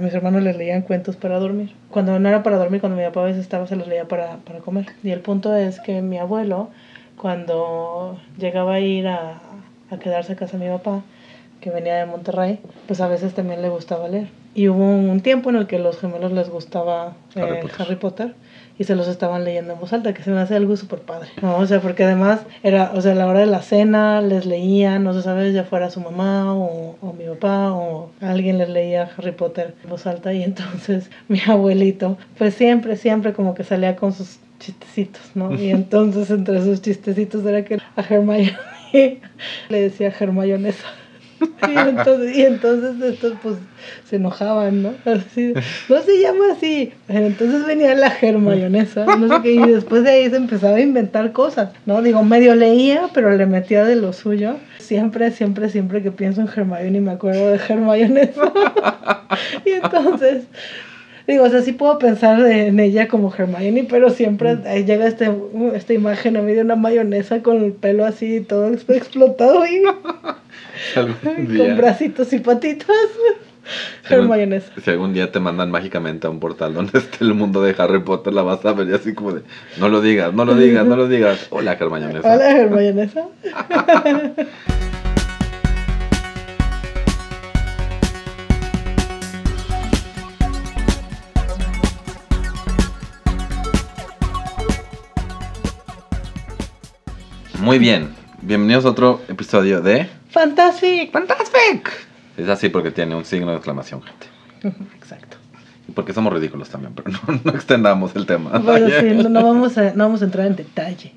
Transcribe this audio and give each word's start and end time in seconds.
A 0.00 0.04
mis 0.04 0.14
hermanos 0.14 0.44
les 0.44 0.56
leían 0.56 0.82
cuentos 0.82 1.16
para 1.16 1.40
dormir. 1.40 1.74
Cuando 1.90 2.16
no 2.20 2.28
era 2.28 2.44
para 2.44 2.56
dormir, 2.56 2.80
cuando 2.80 2.96
mi 2.96 3.04
papá 3.04 3.22
a 3.22 3.24
veces 3.24 3.42
estaba, 3.42 3.66
se 3.66 3.74
los 3.74 3.88
leía 3.88 4.04
para, 4.04 4.36
para 4.36 4.60
comer. 4.60 4.86
Y 5.02 5.10
el 5.10 5.18
punto 5.18 5.56
es 5.56 5.80
que 5.80 6.02
mi 6.02 6.18
abuelo, 6.18 6.70
cuando 7.16 8.16
llegaba 8.38 8.74
a 8.74 8.78
ir 8.78 9.08
a, 9.08 9.40
a 9.90 9.98
quedarse 9.98 10.34
a 10.34 10.36
casa 10.36 10.56
de 10.56 10.66
mi 10.66 10.70
papá, 10.70 11.02
que 11.60 11.70
venía 11.70 11.96
de 11.96 12.06
Monterrey, 12.06 12.60
pues 12.86 13.00
a 13.00 13.08
veces 13.08 13.34
también 13.34 13.60
le 13.60 13.70
gustaba 13.70 14.06
leer. 14.06 14.28
Y 14.54 14.68
hubo 14.68 14.84
un 14.84 15.20
tiempo 15.20 15.50
en 15.50 15.56
el 15.56 15.66
que 15.66 15.80
los 15.80 15.98
gemelos 15.98 16.30
les 16.30 16.48
gustaba 16.48 17.14
eh, 17.34 17.58
Potter. 17.60 17.70
Harry 17.80 17.96
Potter 17.96 18.34
y 18.78 18.84
se 18.84 18.94
los 18.94 19.08
estaban 19.08 19.44
leyendo 19.44 19.72
en 19.72 19.80
voz 19.80 19.92
alta, 19.92 20.14
que 20.14 20.22
se 20.22 20.30
me 20.30 20.40
hace 20.40 20.54
algo 20.54 20.76
súper 20.76 21.00
padre. 21.00 21.28
¿no? 21.42 21.58
O 21.58 21.66
sea, 21.66 21.80
porque 21.80 22.04
además 22.04 22.40
era, 22.62 22.92
o 22.94 23.00
sea, 23.00 23.12
a 23.12 23.14
la 23.16 23.26
hora 23.26 23.40
de 23.40 23.46
la 23.46 23.60
cena 23.62 24.22
les 24.22 24.46
leían, 24.46 25.04
no 25.04 25.12
sé, 25.14 25.22
sabes, 25.22 25.52
ya 25.52 25.64
fuera 25.64 25.90
su 25.90 26.00
mamá 26.00 26.54
o, 26.54 26.96
o 27.00 27.12
mi 27.12 27.24
papá 27.24 27.72
o 27.72 28.10
alguien 28.20 28.58
les 28.58 28.68
leía 28.68 29.10
Harry 29.16 29.32
Potter 29.32 29.74
en 29.82 29.90
voz 29.90 30.06
alta 30.06 30.32
y 30.32 30.42
entonces 30.42 31.10
mi 31.28 31.40
abuelito, 31.46 32.16
pues 32.36 32.54
siempre, 32.54 32.96
siempre 32.96 33.32
como 33.32 33.54
que 33.54 33.64
salía 33.64 33.96
con 33.96 34.12
sus 34.12 34.38
chistecitos, 34.60 35.22
¿no? 35.34 35.54
Y 35.54 35.70
entonces 35.70 36.30
entre 36.30 36.62
sus 36.62 36.80
chistecitos 36.80 37.44
era 37.44 37.64
que 37.64 37.78
a 37.96 38.00
Hermione 38.02 38.56
le 39.68 39.80
decía 39.80 40.12
Hermionesa. 40.18 40.86
Y 41.68 41.76
entonces, 41.76 42.36
y 42.36 42.42
entonces 42.42 43.00
estos 43.02 43.34
pues 43.42 43.56
se 44.08 44.16
enojaban, 44.16 44.82
¿no? 44.82 44.94
Así, 45.04 45.52
no 45.88 46.02
se 46.02 46.20
llama 46.20 46.52
así. 46.52 46.92
Pero 47.06 47.26
entonces 47.26 47.66
venía 47.66 47.94
la 47.94 48.10
germayonesa, 48.10 49.04
no 49.04 49.28
sé 49.28 49.42
qué, 49.42 49.52
y 49.54 49.70
después 49.70 50.04
de 50.04 50.10
ahí 50.10 50.30
se 50.30 50.36
empezaba 50.36 50.76
a 50.76 50.80
inventar 50.80 51.32
cosas, 51.32 51.70
¿no? 51.86 52.00
Digo, 52.02 52.22
medio 52.22 52.54
leía, 52.54 53.08
pero 53.12 53.34
le 53.36 53.46
metía 53.46 53.84
de 53.84 53.96
lo 53.96 54.12
suyo. 54.12 54.56
Siempre, 54.78 55.30
siempre, 55.30 55.68
siempre 55.68 56.02
que 56.02 56.10
pienso 56.10 56.40
en 56.40 56.48
Hermione 56.48 57.00
me 57.00 57.12
acuerdo 57.12 57.50
de 57.50 57.58
germayonesa. 57.58 58.40
y 59.66 59.70
entonces, 59.70 60.44
digo, 61.26 61.44
o 61.44 61.50
sea, 61.50 61.60
sí 61.60 61.72
puedo 61.72 61.98
pensar 61.98 62.40
en 62.40 62.80
ella 62.80 63.08
como 63.08 63.32
Hermione, 63.36 63.86
pero 63.88 64.10
siempre 64.10 64.58
ahí 64.64 64.84
llega 64.84 65.06
este, 65.06 65.30
esta 65.74 65.92
imagen 65.92 66.36
a 66.36 66.42
mí 66.42 66.54
de 66.54 66.62
una 66.62 66.76
mayonesa 66.76 67.42
con 67.42 67.62
el 67.62 67.72
pelo 67.72 68.06
así 68.06 68.40
todo 68.40 68.72
explotado 68.72 69.66
y 69.66 69.82
con 70.94 71.76
bracitos 71.76 72.32
y 72.32 72.38
patitas. 72.38 72.88
si 74.06 74.14
algún- 74.14 74.28
si 74.82 74.90
algún 74.90 75.12
día 75.12 75.30
te 75.30 75.40
mandan 75.40 75.70
mágicamente 75.70 76.26
a 76.26 76.30
un 76.30 76.40
portal 76.40 76.72
donde 76.74 76.98
esté 76.98 77.24
el 77.24 77.34
mundo 77.34 77.62
de 77.62 77.74
Harry 77.78 78.00
Potter, 78.00 78.32
la 78.32 78.42
vas 78.42 78.64
a 78.64 78.72
ver 78.72 78.88
y 78.88 78.94
así 78.94 79.14
como 79.14 79.32
de, 79.32 79.42
no 79.78 79.88
lo 79.88 80.00
digas, 80.00 80.32
no 80.32 80.44
lo 80.44 80.54
digas, 80.54 80.86
no 80.86 80.96
lo 80.96 81.08
digas. 81.08 81.46
Hola, 81.50 81.72
Hermione. 81.72 82.20
Hola, 82.20 82.50
Hermionesa. 82.50 83.26
Muy 97.60 97.78
bien, 97.78 98.14
bienvenidos 98.42 98.84
a 98.84 98.90
otro 98.90 99.20
episodio 99.28 99.80
de 99.80 100.08
Fantastic. 100.38 101.10
Fantastic. 101.10 101.90
Es 102.36 102.48
así 102.48 102.68
porque 102.68 102.92
tiene 102.92 103.16
un 103.16 103.24
signo 103.24 103.50
de 103.50 103.56
exclamación, 103.56 104.00
gente. 104.02 104.26
Exacto. 104.94 105.36
Y 105.88 105.90
porque 105.90 106.12
somos 106.12 106.32
ridículos 106.32 106.68
también, 106.68 106.94
pero 106.94 107.10
no, 107.10 107.40
no 107.42 107.50
extendamos 107.50 108.14
el 108.14 108.24
tema. 108.24 108.56
Bueno, 108.60 108.86
sí, 109.00 109.10
no, 109.16 109.28
no 109.28 109.42
vamos 109.42 109.76
a, 109.78 109.92
no 109.94 110.04
vamos 110.04 110.22
a 110.22 110.26
entrar 110.26 110.46
en 110.46 110.54
detalle. 110.54 111.12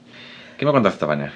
¿Qué 0.57 0.65
me 0.65 0.71
cuentas, 0.71 0.93
Estefania? 0.93 1.31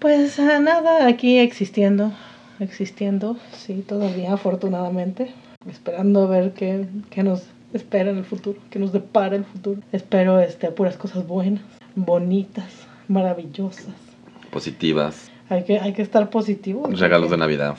Pues 0.00 0.40
ah, 0.40 0.58
nada, 0.58 1.06
aquí 1.06 1.38
existiendo, 1.38 2.12
existiendo, 2.58 3.36
sí, 3.52 3.84
todavía 3.86 4.32
afortunadamente, 4.32 5.32
esperando 5.70 6.24
a 6.24 6.26
ver 6.26 6.52
qué, 6.52 6.88
qué 7.10 7.22
nos 7.22 7.44
espera 7.72 8.10
en 8.10 8.18
el 8.18 8.24
futuro, 8.24 8.58
qué 8.70 8.80
nos 8.80 8.92
depara 8.92 9.36
el 9.36 9.44
futuro. 9.44 9.80
Espero 9.92 10.40
este, 10.40 10.68
puras 10.72 10.96
cosas 10.96 11.24
buenas, 11.28 11.62
bonitas, 11.94 12.88
maravillosas. 13.06 13.94
Positivas, 14.50 15.30
Hay 15.48 15.64
que, 15.64 15.78
hay 15.78 15.92
que 15.92 16.02
estar 16.02 16.30
positivos. 16.30 16.98
regalos 16.98 17.30
de 17.30 17.36
Navidad. 17.36 17.76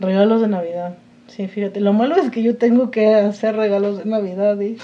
Regalos 0.00 0.40
de 0.40 0.48
Navidad. 0.48 0.94
Sí, 1.26 1.46
fíjate, 1.46 1.80
lo 1.80 1.92
malo 1.92 2.16
es 2.16 2.30
que 2.30 2.42
yo 2.42 2.56
tengo 2.56 2.90
que 2.90 3.14
hacer 3.14 3.54
regalos 3.54 3.98
de 3.98 4.06
Navidad 4.06 4.58
y, 4.60 4.78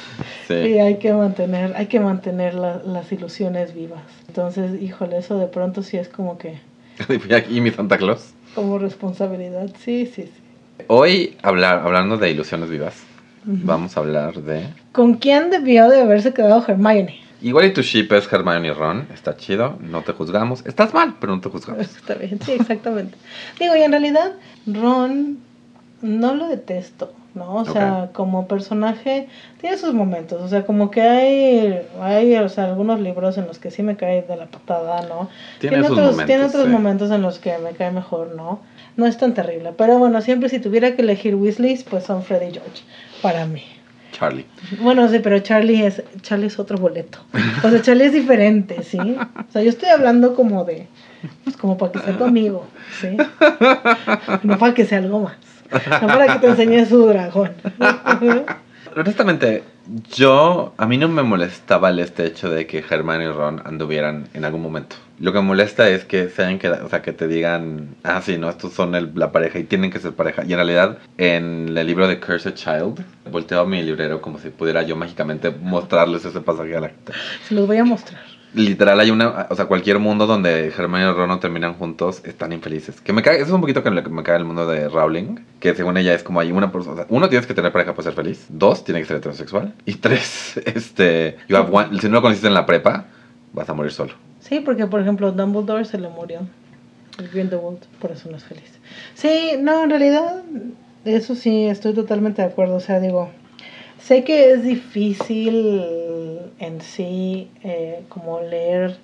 Sí. 0.47 0.55
y 0.55 0.79
hay 0.79 0.97
que 0.99 1.13
mantener, 1.15 1.75
hay 1.77 1.87
que 1.87 2.01
mantener 2.01 2.55
la- 2.55 2.83
las 2.85 3.11
ilusiones 3.13 3.75
vivas. 3.75 4.03
Entonces, 4.29 4.81
híjole, 4.83 5.17
eso 5.19 5.39
de 5.39 5.47
pronto 5.47 5.83
sí 5.83 5.97
es 5.97 6.09
como 6.09 6.37
que, 6.37 6.59
¿Y 7.51 7.61
mi 7.61 7.71
Santa 7.71 7.97
Claus? 7.97 8.35
como 8.55 8.79
responsabilidad. 8.79 9.71
Sí, 9.81 10.07
sí, 10.07 10.25
sí. 10.25 10.85
Hoy, 10.89 11.37
hablar, 11.43 11.81
hablando 11.85 12.19
de 12.19 12.31
ilusiones 12.31 12.69
vivas, 12.69 13.03
vamos 13.45 13.97
a 13.97 14.01
hablar 14.01 14.35
de... 14.43 14.67
¿Con 14.93 15.15
quién 15.15 15.51
debió 15.51 15.89
de 15.89 16.01
haberse 16.03 16.33
quedado 16.35 16.63
Hermione? 16.67 17.21
Igual 17.45 17.67
y 17.67 17.75
tu 17.75 17.83
ship 17.83 18.11
es 18.13 18.33
Hermione 18.33 18.69
y 18.69 18.73
Ron, 18.73 19.07
está 19.13 19.37
chido, 19.37 19.77
no 19.79 20.01
te 20.01 20.15
juzgamos. 20.15 20.65
Estás 20.65 20.95
mal, 20.95 21.17
pero 21.21 21.35
no 21.35 21.43
te 21.43 21.51
juzgamos. 21.51 21.83
Está 21.97 22.15
bien, 22.15 22.41
sí, 22.41 22.53
exactamente. 22.53 23.19
Digo, 23.61 23.77
y 23.77 23.83
en 23.83 23.91
realidad, 23.91 24.33
Ron 24.67 25.41
no 26.01 26.35
lo 26.35 26.49
detesto, 26.49 27.13
¿no? 27.35 27.57
O 27.57 27.67
sea, 27.67 28.09
como 28.15 28.49
personaje 28.49 29.29
tiene 29.61 29.77
sus 29.77 29.93
momentos, 29.93 30.41
o 30.41 30.49
sea, 30.49 30.65
como 30.65 30.91
que 30.91 31.03
hay, 31.03 31.83
hay, 32.01 32.35
o 32.37 32.49
sea, 32.49 32.65
algunos 32.65 33.01
libros 33.01 33.37
en 33.37 33.47
los 33.47 33.59
que 33.59 33.71
sí 33.71 33.83
me 33.83 33.97
cae 33.97 34.23
de 34.23 34.37
la 34.37 34.47
patada, 34.47 35.03
¿no? 35.07 35.29
Tiene 35.61 35.83
otros, 35.83 35.99
momentos, 35.99 36.25
tiene 36.25 36.45
otros 36.47 36.65
sí. 36.65 36.71
momentos 36.71 37.11
en 37.11 37.21
los 37.21 37.39
que 37.41 37.59
me 37.59 37.73
cae 37.73 37.91
mejor, 37.91 38.35
¿no? 38.35 38.61
No 38.97 39.05
es 39.05 39.19
tan 39.19 39.35
terrible, 39.35 39.75
pero 39.77 39.99
bueno, 39.99 40.23
siempre 40.23 40.49
si 40.49 40.61
tuviera 40.61 40.97
que 40.97 41.03
elegir 41.03 41.35
Weasleys, 41.35 41.85
pues 41.85 42.05
son 42.05 42.23
Freddy 42.23 42.47
y 42.47 42.53
George, 42.53 42.85
para 43.21 43.45
mí. 43.45 43.74
Charlie. 44.15 44.47
Bueno, 44.81 45.09
sí, 45.09 45.19
pero 45.19 45.41
Charlie 45.41 45.85
es, 45.85 46.03
Charlie 46.23 46.47
es 46.47 46.59
otro 46.59 46.79
boleto. 46.79 47.19
O 47.65 47.69
sea, 47.69 47.83
Charlie 47.83 48.05
es 48.07 48.13
diferente, 48.13 48.83
¿sí? 48.85 48.99
O 48.99 49.53
sea, 49.53 49.61
yo 49.63 49.71
estoy 49.71 49.89
hablando 49.89 50.35
como 50.35 50.65
de, 50.65 50.87
pues 51.43 51.57
como 51.57 51.77
para 51.77 51.93
que 51.93 51.99
sea 51.99 52.17
tu 52.17 52.25
amigo, 52.25 52.65
¿sí? 53.01 53.17
No 54.45 54.59
para 54.59 54.73
que 54.73 54.85
sea 54.85 54.99
algo 54.99 55.21
más. 55.21 55.37
No 56.01 56.07
para 56.07 56.33
que 56.33 56.39
te 56.39 56.47
enseñe 56.47 56.87
su 56.87 57.07
dragón. 57.07 57.53
Honestamente, 58.97 59.65
yo, 60.11 60.75
a 60.77 60.87
mí 60.87 60.97
no 60.97 61.09
me 61.09 61.23
molestaba 61.23 61.91
el 61.91 61.99
este 61.99 62.27
hecho 62.27 62.49
de 62.51 62.67
que 62.67 62.85
Hermione 62.89 63.25
y 63.25 63.29
Ron 63.29 63.63
anduvieran 63.65 64.29
en 64.35 64.45
algún 64.45 64.63
momento. 64.63 64.97
Lo 65.19 65.33
que 65.33 65.39
me 65.39 65.45
molesta 65.45 65.89
es 65.89 66.05
que 66.05 66.29
se 66.29 66.43
hayan 66.43 66.59
quedado, 66.59 66.87
o 66.87 66.89
sea, 66.89 67.03
que 67.03 67.13
te 67.13 67.29
digan, 67.29 67.95
ah, 68.03 68.21
sí, 68.23 68.39
no, 68.39 68.49
estos 68.49 68.73
son 68.73 69.13
la 69.15 69.33
pareja 69.33 69.59
y 69.59 69.65
tienen 69.65 69.91
que 69.91 70.01
ser 70.01 70.13
pareja. 70.13 70.45
Y 70.45 70.53
en 70.53 70.59
realidad, 70.59 70.99
en 71.19 71.77
el 71.77 71.87
libro 71.87 72.09
de 72.09 72.19
Cursed 72.19 72.55
Child, 72.55 73.05
volteo 73.31 73.61
a 73.61 73.67
mi 73.67 73.83
librero 73.83 74.21
como 74.21 74.39
si 74.39 74.51
pudiera 74.51 74.83
yo 74.83 74.97
mágicamente 74.97 75.51
mostrarles 75.51 76.25
ese 76.25 76.41
pasaje 76.41 76.77
a 76.77 76.81
la. 76.81 76.91
Se 77.47 77.55
los 77.55 77.67
voy 77.67 77.77
a 77.77 77.85
mostrar. 77.85 78.34
Literal, 78.55 79.01
hay 79.01 79.11
una, 79.11 79.49
o 79.51 79.55
sea, 79.57 79.65
cualquier 79.67 79.99
mundo 79.99 80.27
donde 80.27 80.69
Hermione 80.69 81.11
y 81.11 81.13
Ron 81.13 81.29
no 81.29 81.41
terminan 81.41 81.75
juntos, 81.75 82.23
están 82.25 82.53
infelices. 82.53 83.01
Que 83.01 83.13
me 83.13 83.21
cae, 83.21 83.37
eso 83.37 83.47
es 83.47 83.51
un 83.53 83.61
poquito 83.61 83.83
que 83.83 83.91
me 83.91 84.23
cae 84.23 84.37
el 84.37 84.45
mundo 84.45 84.67
de 84.69 84.89
Rowling, 84.89 85.41
que 85.59 85.75
según 85.75 85.97
ella 85.97 86.15
es 86.15 86.23
como 86.23 86.39
hay 86.39 86.53
una 86.53 86.71
persona, 86.71 87.05
uno 87.09 87.29
tienes 87.29 87.47
que 87.49 87.55
tener 87.55 87.73
pareja 87.73 87.93
para 87.95 88.05
ser 88.05 88.13
feliz, 88.13 88.47
dos, 88.49 88.85
tiene 88.85 89.01
que 89.01 89.07
ser 89.07 89.17
heterosexual, 89.17 89.75
y 89.85 89.95
tres, 89.95 90.61
este, 90.65 91.37
you 91.49 91.57
have 91.57 91.69
one- 91.73 92.01
si 92.01 92.07
no 92.07 92.15
lo 92.15 92.23
conociste 92.23 92.47
en 92.47 92.55
la 92.55 92.65
prepa, 92.65 93.07
vas 93.53 93.69
a 93.69 93.75
morir 93.75 93.91
solo. 93.91 94.13
Sí, 94.41 94.61
porque 94.61 94.87
por 94.87 95.01
ejemplo 95.01 95.33
Dumbledore 95.33 95.85
se 95.85 95.99
le 95.99 96.09
murió. 96.09 96.41
El 97.19 97.29
Grindelwald, 97.29 97.79
por 98.01 98.13
eso 98.13 98.31
no 98.31 98.37
es 98.37 98.45
feliz. 98.45 98.79
Sí, 99.15 99.53
no, 99.61 99.85
en 99.85 99.91
realidad, 99.91 100.43
eso 101.05 101.35
sí, 101.35 101.67
estoy 101.67 101.93
totalmente 101.95 102.43
de 102.43 102.49
acuerdo. 102.49 102.75
O 102.77 102.81
sea, 102.81 102.99
digo, 103.01 103.31
sé 104.07 104.23
que 104.23 104.53
es 104.53 104.63
difícil 104.63 106.41
en 106.59 106.81
sí 106.83 107.51
eh, 107.63 108.03
como 108.11 108.41
leer 108.41 108.99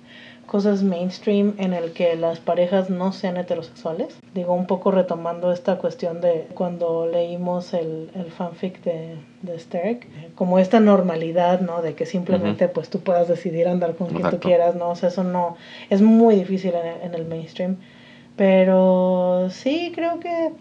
cosas 0.45 0.83
mainstream 0.83 1.55
en 1.57 1.73
el 1.73 1.93
que 1.93 2.15
las 2.17 2.39
parejas 2.39 2.89
no 2.89 3.13
sean 3.13 3.37
heterosexuales. 3.37 4.19
Digo, 4.35 4.53
un 4.53 4.67
poco 4.67 4.91
retomando 4.91 5.53
esta 5.53 5.77
cuestión 5.77 6.19
de 6.21 6.47
cuando 6.53 7.07
leímos 7.07 7.73
el, 7.73 8.11
el 8.15 8.31
fanfic 8.31 8.83
de, 8.83 9.15
de 9.41 9.57
Sterk, 9.57 10.05
como 10.35 10.59
esta 10.59 10.79
normalidad, 10.79 11.61
¿no? 11.61 11.81
De 11.81 11.95
que 11.95 12.05
simplemente 12.05 12.67
pues 12.67 12.89
tú 12.89 12.99
puedas 12.99 13.27
decidir 13.27 13.67
andar 13.69 13.95
con 13.95 14.07
quien 14.07 14.21
tú 14.21 14.27
Exacto. 14.27 14.47
quieras, 14.47 14.75
¿no? 14.75 14.89
O 14.89 14.95
sea, 14.95 15.09
eso 15.09 15.23
no, 15.23 15.55
es 15.89 16.01
muy 16.01 16.35
difícil 16.35 16.73
en 16.75 16.85
el, 16.85 17.01
en 17.01 17.15
el 17.15 17.25
mainstream. 17.25 17.77
Pero 18.35 19.47
sí, 19.49 19.93
creo 19.95 20.19
que, 20.19 20.51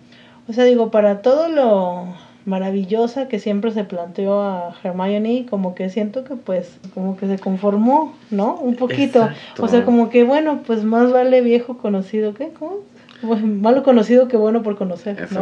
o 0.49 0.53
sea, 0.53 0.65
digo, 0.65 0.91
para 0.91 1.21
todo 1.21 1.49
lo 1.49 2.30
maravillosa 2.47 3.29
que 3.29 3.39
siempre 3.39 3.71
se 3.71 3.85
planteó 3.85 4.43
a 4.43 4.75
Hermione, 4.83 5.47
como 5.49 5.75
que 5.75 5.91
siento 5.91 6.25
que 6.25 6.37
pues, 6.37 6.79
como 6.95 7.17
que 7.17 7.27
se 7.27 7.39
conformó, 7.39 8.15
¿no? 8.31 8.55
Un 8.57 8.77
poquito. 8.77 9.23
Exacto. 9.23 9.65
O 9.65 9.69
sea, 9.69 9.85
como 9.85 10.11
que 10.11 10.25
bueno, 10.25 10.63
pues 10.67 10.85
más 10.85 11.13
vale 11.13 11.41
viejo 11.41 11.79
conocido 11.79 12.35
que, 12.35 12.49
¿cómo? 12.49 12.79
Bueno, 13.23 13.47
malo 13.47 13.83
conocido 13.83 14.29
que 14.29 14.37
bueno 14.37 14.63
por 14.63 14.77
conocer, 14.77 15.21
Eso. 15.21 15.35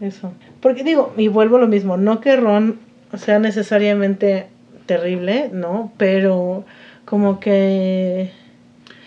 ¿no? 0.00 0.06
Eso. 0.06 0.32
Porque 0.60 0.84
digo, 0.84 1.12
y 1.16 1.28
vuelvo 1.28 1.56
a 1.56 1.60
lo 1.60 1.68
mismo, 1.68 1.96
no 1.96 2.20
que 2.20 2.36
Ron 2.36 2.78
sea 3.14 3.38
necesariamente 3.38 4.48
terrible, 4.84 5.50
¿no? 5.52 5.92
Pero 5.96 6.64
como 7.06 7.40
que 7.40 8.30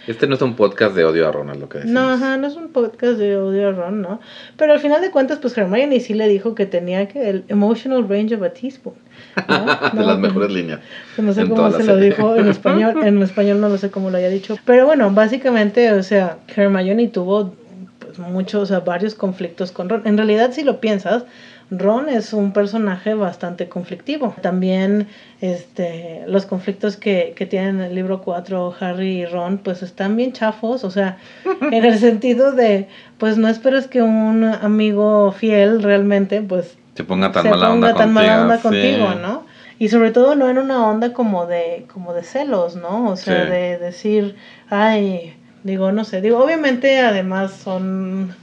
Este 0.10 0.26
no 0.26 0.34
es 0.34 0.42
un 0.42 0.56
podcast 0.56 0.96
de 0.96 1.06
odio 1.06 1.28
a 1.28 1.32
Ron, 1.32 1.52
es 1.52 1.58
lo 1.58 1.70
que 1.70 1.78
decimos. 1.78 2.02
No, 2.02 2.10
ajá, 2.10 2.36
no 2.38 2.48
es 2.48 2.56
un 2.56 2.70
podcast 2.70 3.20
de 3.20 3.38
odio 3.38 3.70
a 3.70 3.72
Ron, 3.74 4.02
¿no? 4.02 4.20
Pero 4.58 4.74
al 4.74 4.80
final 4.80 5.02
de 5.02 5.12
cuentas, 5.12 5.38
pues 5.38 5.56
Hermione 5.56 6.00
sí 6.00 6.16
le 6.16 6.28
dijo 6.28 6.56
que 6.56 6.66
tenía 6.66 7.08
que 7.08 7.30
el 7.30 7.44
emotional 7.48 8.10
range 8.10 8.34
of 8.34 8.42
a 8.42 8.50
teaspoon. 8.50 8.96
¿no? 9.48 10.00
de 10.00 10.08
las 10.08 10.18
mejores 10.18 10.50
líneas. 10.50 10.80
No 11.20 11.32
sé 11.32 11.48
cómo 11.48 11.70
se 11.70 11.84
lo 11.84 11.94
serie. 11.94 12.10
dijo 12.10 12.36
en 12.36 12.48
español. 12.50 13.04
En 13.04 13.22
español 13.22 13.62
no 13.62 13.70
lo 13.70 13.78
sé 13.78 13.92
cómo 13.92 14.10
lo 14.10 14.18
haya 14.18 14.30
dicho. 14.30 14.58
Pero 14.66 14.88
bueno, 14.88 15.12
básicamente, 15.12 15.92
o 15.92 16.02
sea, 16.02 16.40
Hermione 16.48 17.10
tuvo 17.10 17.54
pues, 18.00 18.18
muchos, 18.18 18.64
o 18.64 18.66
sea, 18.66 18.80
varios 18.80 19.14
conflictos 19.14 19.72
con 19.72 19.90
Ron. 19.90 20.02
En 20.06 20.18
realidad, 20.18 20.54
si 20.54 20.64
lo 20.64 20.80
piensas, 20.80 21.26
Ron 21.72 22.10
es 22.10 22.34
un 22.34 22.52
personaje 22.52 23.14
bastante 23.14 23.70
conflictivo. 23.70 24.34
También 24.42 25.08
este, 25.42 26.24
los 26.28 26.46
conflictos 26.46 26.98
que, 26.98 27.34
que 27.36 27.46
tienen 27.46 27.76
en 27.78 27.82
el 27.82 27.96
libro 27.96 28.22
4 28.22 28.76
Harry 28.80 29.22
y 29.22 29.26
Ron, 29.26 29.60
pues 29.60 29.84
están 29.84 30.16
bien 30.16 30.34
chafos. 30.34 30.84
O 30.84 30.92
sea, 30.92 31.18
en 31.72 31.86
el 31.86 31.98
sentido 32.00 32.52
de, 32.54 32.88
pues 33.18 33.38
no 33.38 33.48
esperes 33.48 33.88
que 33.88 34.02
un 34.02 34.44
amigo 34.44 35.32
fiel 35.32 35.84
realmente, 35.84 36.42
pues 36.42 36.78
Se 36.96 37.04
ponga 37.04 37.32
tan 37.32 37.44
se 37.44 37.50
mala 37.52 37.68
ponga 37.70 37.88
onda 37.90 37.94
tan 37.96 38.14
contigo. 38.14 38.14
mala 38.14 38.42
onda 38.42 38.58
sí. 38.58 38.64
contigo, 38.64 39.16
¿no? 39.22 39.46
Y 39.78 39.88
sobre 39.88 40.12
todo 40.12 40.36
no 40.36 40.50
en 40.50 40.58
una 40.58 40.86
onda 40.90 41.14
como 41.14 41.46
de, 41.46 41.86
como 41.94 42.14
de 42.14 42.24
celos, 42.24 42.76
¿no? 42.76 43.10
O 43.12 43.16
sea, 43.16 43.46
Sí. 43.46 43.52
de 43.52 43.78
decir, 43.78 44.36
ay, 44.70 45.36
digo, 45.64 45.92
no 45.94 46.04
sé, 46.04 46.20
digo, 46.20 46.38
obviamente 46.44 47.00
además 47.00 47.52
son 47.54 48.36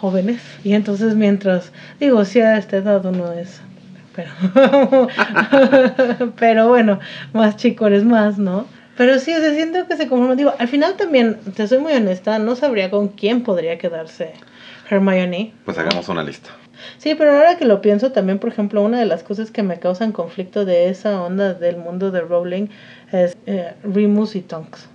jóvenes 0.00 0.40
y 0.64 0.72
entonces 0.72 1.14
mientras, 1.14 1.72
digo, 1.98 2.24
sí 2.24 2.40
a 2.40 2.56
esta 2.56 2.78
edad 2.78 3.04
uno 3.04 3.32
es, 3.32 3.60
pero, 4.14 5.08
pero 6.38 6.68
bueno, 6.68 6.98
más 7.32 7.56
chico 7.56 7.86
eres 7.86 8.04
más, 8.04 8.38
¿no? 8.38 8.66
Pero 8.96 9.18
sí, 9.18 9.32
o 9.32 9.38
sea, 9.38 9.52
siento 9.54 9.86
que 9.86 9.96
se 9.96 10.08
conforma, 10.08 10.34
digo, 10.34 10.52
al 10.58 10.68
final 10.68 10.94
también, 10.94 11.38
te 11.54 11.66
soy 11.68 11.78
muy 11.78 11.92
honesta, 11.92 12.38
no 12.38 12.56
sabría 12.56 12.90
con 12.90 13.08
quién 13.08 13.42
podría 13.42 13.78
quedarse 13.78 14.32
Hermione. 14.90 15.52
Pues 15.64 15.78
hagamos 15.78 16.08
una 16.08 16.22
lista. 16.22 16.50
Sí, 16.98 17.14
pero 17.14 17.32
ahora 17.32 17.56
que 17.56 17.64
lo 17.64 17.80
pienso 17.80 18.12
también, 18.12 18.38
por 18.38 18.50
ejemplo, 18.50 18.82
una 18.82 18.98
de 18.98 19.06
las 19.06 19.22
cosas 19.22 19.50
que 19.50 19.62
me 19.62 19.78
causan 19.78 20.12
conflicto 20.12 20.64
de 20.64 20.88
esa 20.88 21.22
onda 21.22 21.54
del 21.54 21.76
mundo 21.76 22.10
de 22.10 22.20
Rowling 22.20 22.68
es 23.12 23.36
eh, 23.46 23.74
Remus 23.84 24.34
y 24.34 24.40
Tonks. 24.40 24.88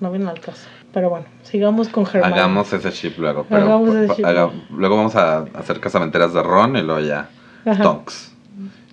No 0.00 0.10
viene 0.10 0.28
al 0.28 0.40
caso. 0.40 0.68
Pero 0.96 1.10
bueno, 1.10 1.26
sigamos 1.42 1.90
con 1.90 2.04
Hermione. 2.06 2.26
Hagamos 2.34 2.72
ese 2.72 2.90
chip 2.90 3.18
luego. 3.18 3.44
Pero 3.50 3.64
Hagamos 3.66 3.94
ese 3.94 4.06
pa- 4.08 4.14
chip 4.16 4.24
haga- 4.24 4.50
luego. 4.70 4.96
vamos 4.96 5.14
a 5.14 5.40
hacer 5.52 5.78
casamenteras 5.78 6.32
de 6.32 6.42
Ron 6.42 6.74
y 6.74 6.80
luego 6.80 7.00
ya 7.00 7.28
Ajá. 7.66 7.82
Tonks 7.82 8.32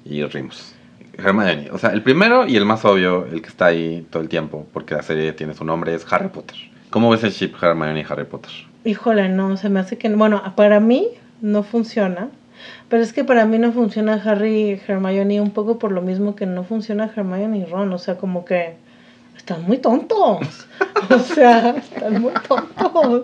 y 0.03 0.21
Remus. 0.25 0.75
Hermione. 1.17 1.69
O 1.71 1.77
sea, 1.77 1.91
el 1.91 2.01
primero 2.01 2.45
y 2.45 2.57
el 2.57 2.65
más 2.65 2.83
obvio, 2.83 3.25
el 3.31 3.41
que 3.41 3.47
está 3.47 3.67
ahí 3.67 4.05
todo 4.09 4.21
el 4.21 4.27
tiempo, 4.27 4.67
porque 4.73 4.95
la 4.95 5.01
serie 5.01 5.31
tiene 5.31 5.53
su 5.53 5.63
nombre, 5.63 5.93
es 5.95 6.05
Harry 6.11 6.27
Potter. 6.27 6.57
¿Cómo 6.89 7.09
ves 7.09 7.23
el 7.23 7.31
chip 7.31 7.55
Hermione 7.63 8.01
y 8.01 8.05
Harry 8.09 8.25
Potter? 8.25 8.51
Híjole, 8.83 9.29
no, 9.29 9.55
se 9.55 9.69
me 9.69 9.79
hace 9.79 9.97
que... 9.97 10.09
Bueno, 10.09 10.41
para 10.57 10.81
mí 10.81 11.07
no 11.39 11.63
funciona. 11.63 12.27
Pero 12.89 13.01
es 13.01 13.13
que 13.13 13.23
para 13.23 13.45
mí 13.45 13.59
no 13.59 13.71
funciona 13.71 14.21
Harry 14.25 14.71
y 14.71 14.81
Hermione 14.91 15.39
un 15.39 15.51
poco 15.51 15.79
por 15.79 15.93
lo 15.93 16.01
mismo 16.01 16.35
que 16.35 16.45
no 16.47 16.65
funciona 16.65 17.09
Hermione 17.15 17.59
y 17.59 17.63
Ron. 17.65 17.93
O 17.93 17.97
sea, 17.97 18.17
como 18.17 18.43
que 18.43 18.75
están 19.43 19.63
muy 19.63 19.77
tontos. 19.77 20.67
O 21.09 21.19
sea, 21.19 21.71
están 21.71 22.21
muy 22.21 22.31
tontos. 22.47 23.23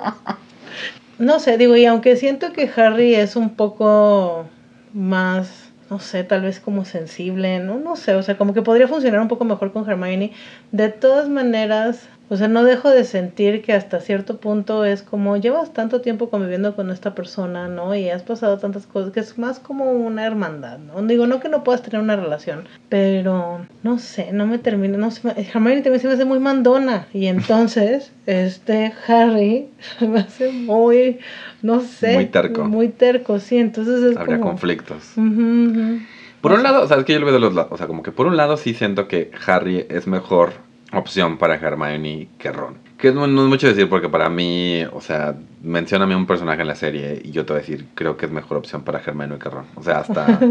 No 1.17 1.39
sé, 1.39 1.57
digo, 1.57 1.77
y 1.77 1.85
aunque 1.85 2.17
siento 2.17 2.51
que 2.51 2.69
Harry 2.75 3.15
es 3.15 3.37
un 3.37 3.55
poco 3.55 4.45
más, 4.93 5.71
no 5.89 5.99
sé, 5.99 6.25
tal 6.25 6.41
vez 6.41 6.59
como 6.59 6.83
sensible, 6.83 7.59
no, 7.59 7.77
no 7.79 7.95
sé, 7.95 8.15
o 8.15 8.23
sea, 8.23 8.37
como 8.37 8.53
que 8.53 8.61
podría 8.61 8.89
funcionar 8.89 9.21
un 9.21 9.29
poco 9.29 9.45
mejor 9.45 9.71
con 9.71 9.89
Hermione. 9.89 10.33
De 10.73 10.89
todas 10.89 11.29
maneras, 11.29 12.09
o 12.29 12.37
sea, 12.37 12.47
no 12.47 12.63
dejo 12.63 12.89
de 12.89 13.03
sentir 13.05 13.61
que 13.63 13.73
hasta 13.73 13.99
cierto 14.01 14.37
punto 14.37 14.85
es 14.85 15.01
como 15.01 15.35
llevas 15.37 15.73
tanto 15.73 16.01
tiempo 16.01 16.29
conviviendo 16.29 16.75
con 16.75 16.91
esta 16.91 17.15
persona, 17.15 17.67
¿no? 17.67 17.95
Y 17.95 18.09
has 18.09 18.23
pasado 18.23 18.57
tantas 18.59 18.85
cosas 18.85 19.11
que 19.11 19.19
es 19.19 19.37
más 19.37 19.59
como 19.59 19.91
una 19.91 20.25
hermandad, 20.25 20.77
¿no? 20.77 21.01
Digo, 21.01 21.25
no 21.27 21.39
que 21.39 21.49
no 21.49 21.63
puedas 21.63 21.81
tener 21.81 22.01
una 22.01 22.15
relación, 22.15 22.67
pero 22.87 23.65
no 23.83 23.97
sé, 23.99 24.31
no 24.31 24.45
me 24.45 24.59
termina, 24.59 24.97
no 24.97 25.09
sé, 25.11 25.21
Hermione 25.27 25.81
también 25.81 25.99
se 26.01 26.07
me 26.07 26.13
hace 26.13 26.25
muy 26.25 26.39
mandona 26.39 27.07
y 27.13 27.25
entonces, 27.27 28.11
este 28.27 28.93
Harry 29.07 29.69
se 29.97 30.07
me 30.07 30.19
hace 30.19 30.51
muy, 30.51 31.19
no 31.61 31.81
sé, 31.81 32.13
Muy 32.13 32.25
terco. 32.27 32.63
muy 32.65 32.89
terco, 32.89 33.39
sí, 33.39 33.57
entonces 33.57 34.03
es 34.03 34.17
Habría 34.17 34.37
como... 34.37 34.51
conflictos. 34.51 35.13
Ujú. 35.17 35.99
Por 36.41 36.53
un 36.53 36.63
lado, 36.63 36.83
o 36.83 36.87
sea, 36.87 36.97
es 36.97 37.03
que 37.05 37.13
yo 37.13 37.19
lo 37.19 37.25
veo 37.25 37.33
de 37.33 37.41
los 37.41 37.53
lados. 37.53 37.71
O 37.73 37.77
sea, 37.77 37.85
como 37.87 38.01
que 38.01 38.13
por 38.13 38.25
un 38.25 38.37
lado 38.37 38.55
sí 38.55 38.73
siento 38.73 39.09
que 39.09 39.29
Harry 39.45 39.85
es 39.89 40.07
mejor 40.07 40.53
opción 40.93 41.37
para 41.37 41.55
Hermione 41.55 42.29
que 42.37 42.51
Ron. 42.51 42.77
Que 42.97 43.11
no, 43.11 43.27
no 43.27 43.43
es 43.43 43.49
mucho 43.49 43.67
decir 43.67 43.87
porque 43.87 44.09
para 44.09 44.29
mí, 44.29 44.83
o 44.91 45.01
sea, 45.01 45.35
mencióname 45.61 46.15
un 46.15 46.25
personaje 46.25 46.61
en 46.61 46.67
la 46.67 46.75
serie 46.75 47.21
y 47.23 47.31
yo 47.31 47.45
te 47.45 47.53
voy 47.53 47.59
a 47.59 47.61
decir, 47.61 47.85
creo 47.95 48.17
que 48.17 48.25
es 48.25 48.31
mejor 48.31 48.57
opción 48.57 48.83
para 48.83 48.99
Hermione 48.99 49.37
que 49.37 49.49
Ron. 49.49 49.65
O 49.75 49.83
sea, 49.83 49.99
hasta... 49.99 50.39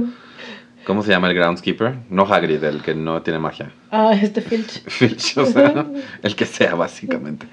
¿Cómo 0.88 1.02
se 1.02 1.10
llama 1.10 1.28
el 1.28 1.34
groundskeeper? 1.34 1.96
No 2.08 2.22
Hagrid, 2.22 2.64
el 2.64 2.80
que 2.80 2.94
no 2.94 3.20
tiene 3.20 3.38
magia. 3.38 3.72
Ah, 3.90 4.14
este 4.14 4.40
Filch. 4.40 4.84
Filch, 4.86 5.36
o 5.36 5.44
sea, 5.44 5.84
el 6.22 6.34
que 6.34 6.46
sea, 6.46 6.76
básicamente. 6.76 7.46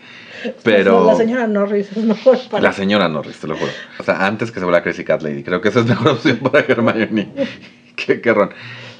Pero... 0.64 1.06
La 1.06 1.16
señora 1.16 1.46
Norris 1.46 1.92
es 1.98 2.06
mejor 2.06 2.38
para... 2.50 2.64
La 2.64 2.72
señora 2.72 3.10
Norris, 3.10 3.38
te 3.38 3.48
lo 3.48 3.58
juro. 3.58 3.72
O 4.00 4.04
sea, 4.04 4.26
antes 4.26 4.52
que 4.52 4.60
se 4.60 4.66
vuelva 4.66 4.82
Crazy 4.82 5.04
Cat 5.04 5.22
Lady. 5.22 5.44
Creo 5.44 5.60
que 5.60 5.68
esa 5.68 5.82
es 5.82 5.86
mejor 5.86 6.12
opción 6.12 6.38
para 6.38 6.60
Hermione 6.60 7.30
que, 7.98 8.22
que 8.22 8.34
Ron. 8.34 8.52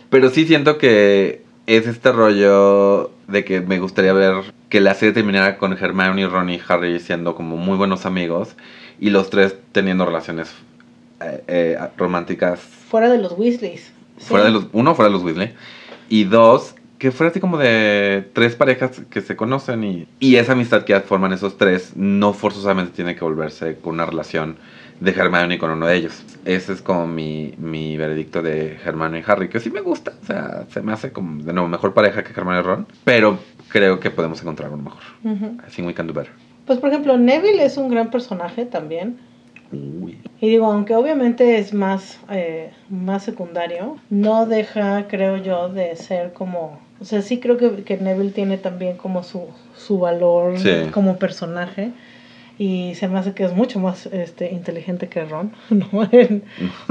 Pero 0.10 0.30
sí 0.30 0.46
siento 0.46 0.78
que 0.78 1.44
es 1.67 1.88
este 1.88 2.12
rollo 2.12 3.12
de 3.27 3.44
que 3.44 3.62
me 3.62 3.79
gustaría 3.79 4.13
ver 4.13 4.53
que 4.69 4.79
la 4.79 4.94
serie 4.94 5.13
terminara 5.13 5.57
con 5.57 5.73
Hermione, 5.73 6.27
Ron 6.27 6.50
y 6.50 6.59
Harry 6.67 7.00
siendo 7.00 7.35
como 7.35 7.57
muy 7.57 7.77
buenos 7.77 8.06
amigos 8.06 8.56
y 9.00 9.09
los 9.09 9.29
tres 9.29 9.56
teniendo 9.71 10.06
relaciones 10.06 10.53
eh, 11.21 11.44
eh, 11.47 11.79
románticas 11.97 12.59
Fuera 12.59 13.09
de 13.09 13.17
los 13.17 13.33
Weasleys. 13.33 13.91
Sí. 14.17 14.27
fuera 14.27 14.45
de 14.45 14.51
los 14.51 14.67
uno 14.71 14.95
fuera 14.95 15.09
de 15.09 15.13
los 15.13 15.23
Weasley 15.23 15.53
y 16.07 16.23
dos 16.23 16.75
que 17.00 17.12
fuera 17.12 17.31
así 17.31 17.41
como 17.41 17.57
de 17.57 18.29
tres 18.31 18.56
parejas 18.56 19.01
que 19.09 19.21
se 19.21 19.35
conocen 19.35 19.83
y, 19.83 20.07
y 20.19 20.38
esa 20.38 20.53
amistad 20.53 20.85
que 20.85 20.97
forman 21.01 21.33
esos 21.33 21.57
tres 21.57 21.94
no 21.95 22.33
forzosamente 22.33 22.94
tiene 22.95 23.15
que 23.15 23.25
volverse 23.25 23.77
con 23.77 23.95
una 23.95 24.06
relación 24.06 24.56
de 25.00 25.12
Hermione 25.12 25.57
con 25.57 25.71
uno 25.71 25.88
de 25.88 25.95
ellos. 25.95 26.24
Ese 26.45 26.74
es 26.74 26.81
como 26.81 27.07
mi, 27.07 27.53
mi 27.57 27.97
veredicto 27.97 28.42
de 28.42 28.77
Hermione 28.86 29.19
y 29.19 29.24
Harry, 29.27 29.50
que 29.50 29.59
sí 29.59 29.69
me 29.69 29.81
gusta, 29.81 30.13
o 30.21 30.25
sea, 30.25 30.65
se 30.69 30.81
me 30.81 30.94
hace 30.94 31.12
como 31.12 31.44
de 31.44 31.53
nuevo 31.53 31.68
mejor 31.68 31.94
pareja 31.94 32.24
que 32.24 32.31
Hermione 32.31 32.59
y 32.59 32.63
Ron, 32.63 32.88
pero 33.03 33.39
creo 33.69 34.00
que 34.00 34.09
podemos 34.12 34.42
encontrar 34.42 34.71
uno 34.71 34.83
mejor. 34.83 35.01
Ujú. 35.24 35.57
I 35.68 35.71
think 35.71 35.88
we 35.88 35.94
can 35.94 36.07
do 36.07 36.13
better. 36.13 36.31
Pues 36.65 36.80
por 36.80 36.89
ejemplo, 36.89 37.18
Neville 37.18 37.63
es 37.63 37.77
un 37.77 37.89
gran 37.89 38.09
personaje 38.09 38.65
también. 38.65 39.18
Uy. 39.71 40.19
Y 40.39 40.50
digo, 40.50 40.71
aunque 40.71 40.95
obviamente 40.95 41.57
es 41.57 41.74
más, 41.74 42.19
eh, 42.30 42.71
más 42.89 43.24
secundario, 43.24 43.98
no 44.09 44.45
deja, 44.45 45.07
creo 45.07 45.38
yo, 45.38 45.69
de 45.69 45.95
ser 45.95 46.33
como... 46.33 46.79
O 47.01 47.03
sea, 47.05 47.22
sí 47.22 47.39
creo 47.39 47.58
que, 47.58 47.84
que 47.84 47.98
Neville 47.98 48.31
tiene 48.31 48.58
también 48.58 48.96
como 48.96 49.24
su, 49.24 49.48
su 49.75 50.00
valor 50.00 50.58
Sí. 50.58 50.70
como 50.91 51.17
personaje. 51.17 51.91
Y 52.57 52.95
se 52.95 53.07
me 53.09 53.19
hace 53.19 53.33
que 53.33 53.43
es 53.43 53.53
mucho 53.53 53.79
más 53.79 54.05
este, 54.07 54.51
inteligente 54.51 55.09
que 55.09 55.25
Ron, 55.25 55.51
¿no? 55.69 56.03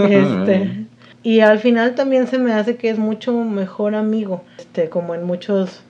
Este, 0.06 0.87
y 1.23 1.40
al 1.40 1.59
final 1.59 1.94
también 1.94 2.26
se 2.26 2.38
me 2.38 2.52
hace 2.52 2.76
que 2.76 2.90
es 2.90 2.99
mucho 2.99 3.33
mejor 3.44 3.94
amigo, 3.94 4.44
este, 4.59 4.90
como 4.90 5.14
en 5.14 5.25
muchos 5.25 5.83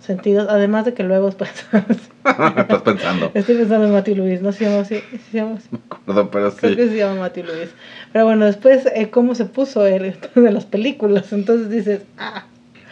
sentidos. 0.00 0.48
Además 0.50 0.84
de 0.84 0.92
que 0.94 1.02
luego 1.02 1.28
Estás 1.30 1.64
pensando. 2.84 3.30
estoy 3.34 3.56
pensando 3.56 3.86
en 3.86 3.92
Matthew 3.92 4.16
Luis, 4.16 4.42
¿no 4.42 4.52
se 4.52 4.64
llama 4.64 4.80
así? 4.82 4.96
¿Sí 5.10 5.18
¿Se 5.32 5.38
llama 5.38 5.56
así? 5.56 5.68
No, 6.06 6.30
pero 6.30 6.52
Creo 6.54 6.70
sí. 6.72 6.76
que 6.76 6.88
se 6.88 6.96
llama 6.96 7.20
Matthew 7.20 7.44
Luis. 7.46 7.70
Pero 8.12 8.26
bueno, 8.26 8.44
después, 8.44 8.86
eh, 8.94 9.08
cómo 9.10 9.34
se 9.34 9.46
puso 9.46 9.86
él 9.86 10.14
de 10.34 10.52
las 10.52 10.64
películas. 10.66 11.32
Entonces 11.32 11.70
dices, 11.70 12.02
ah, 12.18 12.44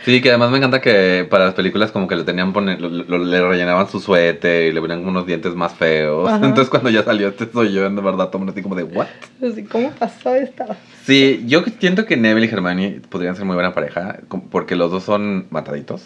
Sí, 0.04 0.20
que 0.20 0.28
además 0.28 0.50
me 0.50 0.58
encanta 0.58 0.80
que 0.82 1.26
para 1.30 1.46
las 1.46 1.54
películas 1.54 1.90
como 1.90 2.06
que 2.06 2.14
le 2.16 2.24
tenían 2.24 2.52
poner, 2.52 2.80
lo- 2.80 2.88
lo- 2.90 3.18
le 3.24 3.40
rellenaban 3.40 3.88
su 3.88 4.00
suéter 4.00 4.66
y 4.68 4.72
le 4.72 4.80
ponían 4.80 5.06
unos 5.06 5.26
dientes 5.26 5.54
más 5.54 5.72
feos. 5.74 6.28
Ajá. 6.28 6.44
Entonces 6.44 6.68
cuando 6.68 6.90
ya 6.90 7.02
salió 7.02 7.28
este 7.28 7.50
soy 7.50 7.72
yo, 7.72 7.82
de 7.88 8.00
verdad, 8.02 8.26
todo 8.26 8.32
el 8.34 8.38
mundo 8.40 8.52
así 8.52 8.62
como 8.62 8.74
de, 8.74 8.84
¿what? 8.84 9.06
así, 9.42 9.62
¿cómo 9.64 9.90
pasó 9.92 10.34
esta? 10.34 10.76
Sí, 11.04 11.42
yo 11.46 11.62
siento 11.80 12.04
que 12.04 12.16
Neville 12.18 12.46
y 12.46 12.50
Hermione 12.50 13.00
podrían 13.08 13.34
ser 13.34 13.44
muy 13.46 13.54
buena 13.54 13.72
pareja 13.72 14.18
porque 14.50 14.76
los 14.76 14.90
dos 14.90 15.04
son 15.04 15.46
mataditos. 15.50 16.02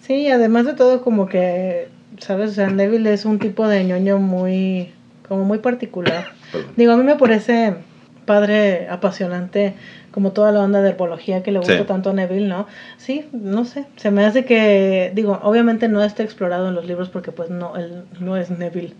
Sí, 0.00 0.28
además 0.30 0.64
de 0.66 0.74
todo, 0.74 1.02
como 1.02 1.28
que, 1.28 1.88
¿sabes? 2.18 2.50
O 2.50 2.54
sea, 2.54 2.68
Neville 2.70 3.12
es 3.12 3.24
un 3.24 3.38
tipo 3.38 3.68
de 3.68 3.84
ñoño 3.84 4.18
muy, 4.18 4.90
como 5.28 5.44
muy 5.44 5.58
particular. 5.58 6.32
Perdón. 6.50 6.70
Digo, 6.76 6.92
a 6.92 6.96
mí 6.96 7.04
me 7.04 7.14
parece 7.16 7.74
padre, 8.24 8.88
apasionante, 8.90 9.74
como 10.18 10.32
toda 10.32 10.50
la 10.50 10.58
onda 10.64 10.82
de 10.82 10.88
herbología 10.88 11.44
que 11.44 11.52
le 11.52 11.60
gusta 11.60 11.78
Sí. 11.78 11.84
tanto 11.84 12.10
a 12.10 12.12
Neville, 12.12 12.48
¿no? 12.48 12.66
Sí, 12.96 13.28
no 13.30 13.64
sé, 13.64 13.84
se 13.94 14.10
me 14.10 14.24
hace 14.24 14.44
que, 14.44 15.12
digo, 15.14 15.38
obviamente 15.44 15.86
no 15.86 16.02
está 16.02 16.24
explorado 16.24 16.68
en 16.70 16.74
los 16.74 16.84
libros 16.86 17.08
porque 17.08 17.30
pues 17.30 17.50
no, 17.50 17.76
él 17.76 18.02
no 18.18 18.36
es 18.36 18.50
Neville 18.50 18.94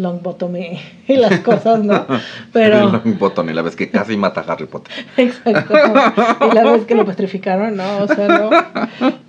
Longbottom 0.00 0.56
y, 0.56 0.80
y 1.06 1.16
las 1.16 1.40
cosas, 1.40 1.84
¿no? 1.84 2.06
Pero... 2.52 2.90
Longbottom 2.90 3.50
y 3.50 3.52
la 3.52 3.62
vez 3.62 3.76
que 3.76 3.90
casi 3.90 4.16
mata 4.16 4.40
a 4.40 4.52
Harry 4.52 4.66
Potter. 4.66 4.92
Exacto. 5.16 5.74
Y 6.50 6.54
la 6.54 6.64
vez 6.64 6.86
que 6.86 6.94
lo 6.94 7.04
petrificaron, 7.04 7.76
¿no? 7.76 7.98
O 7.98 8.08
sea, 8.08 8.28
no. 8.28 8.50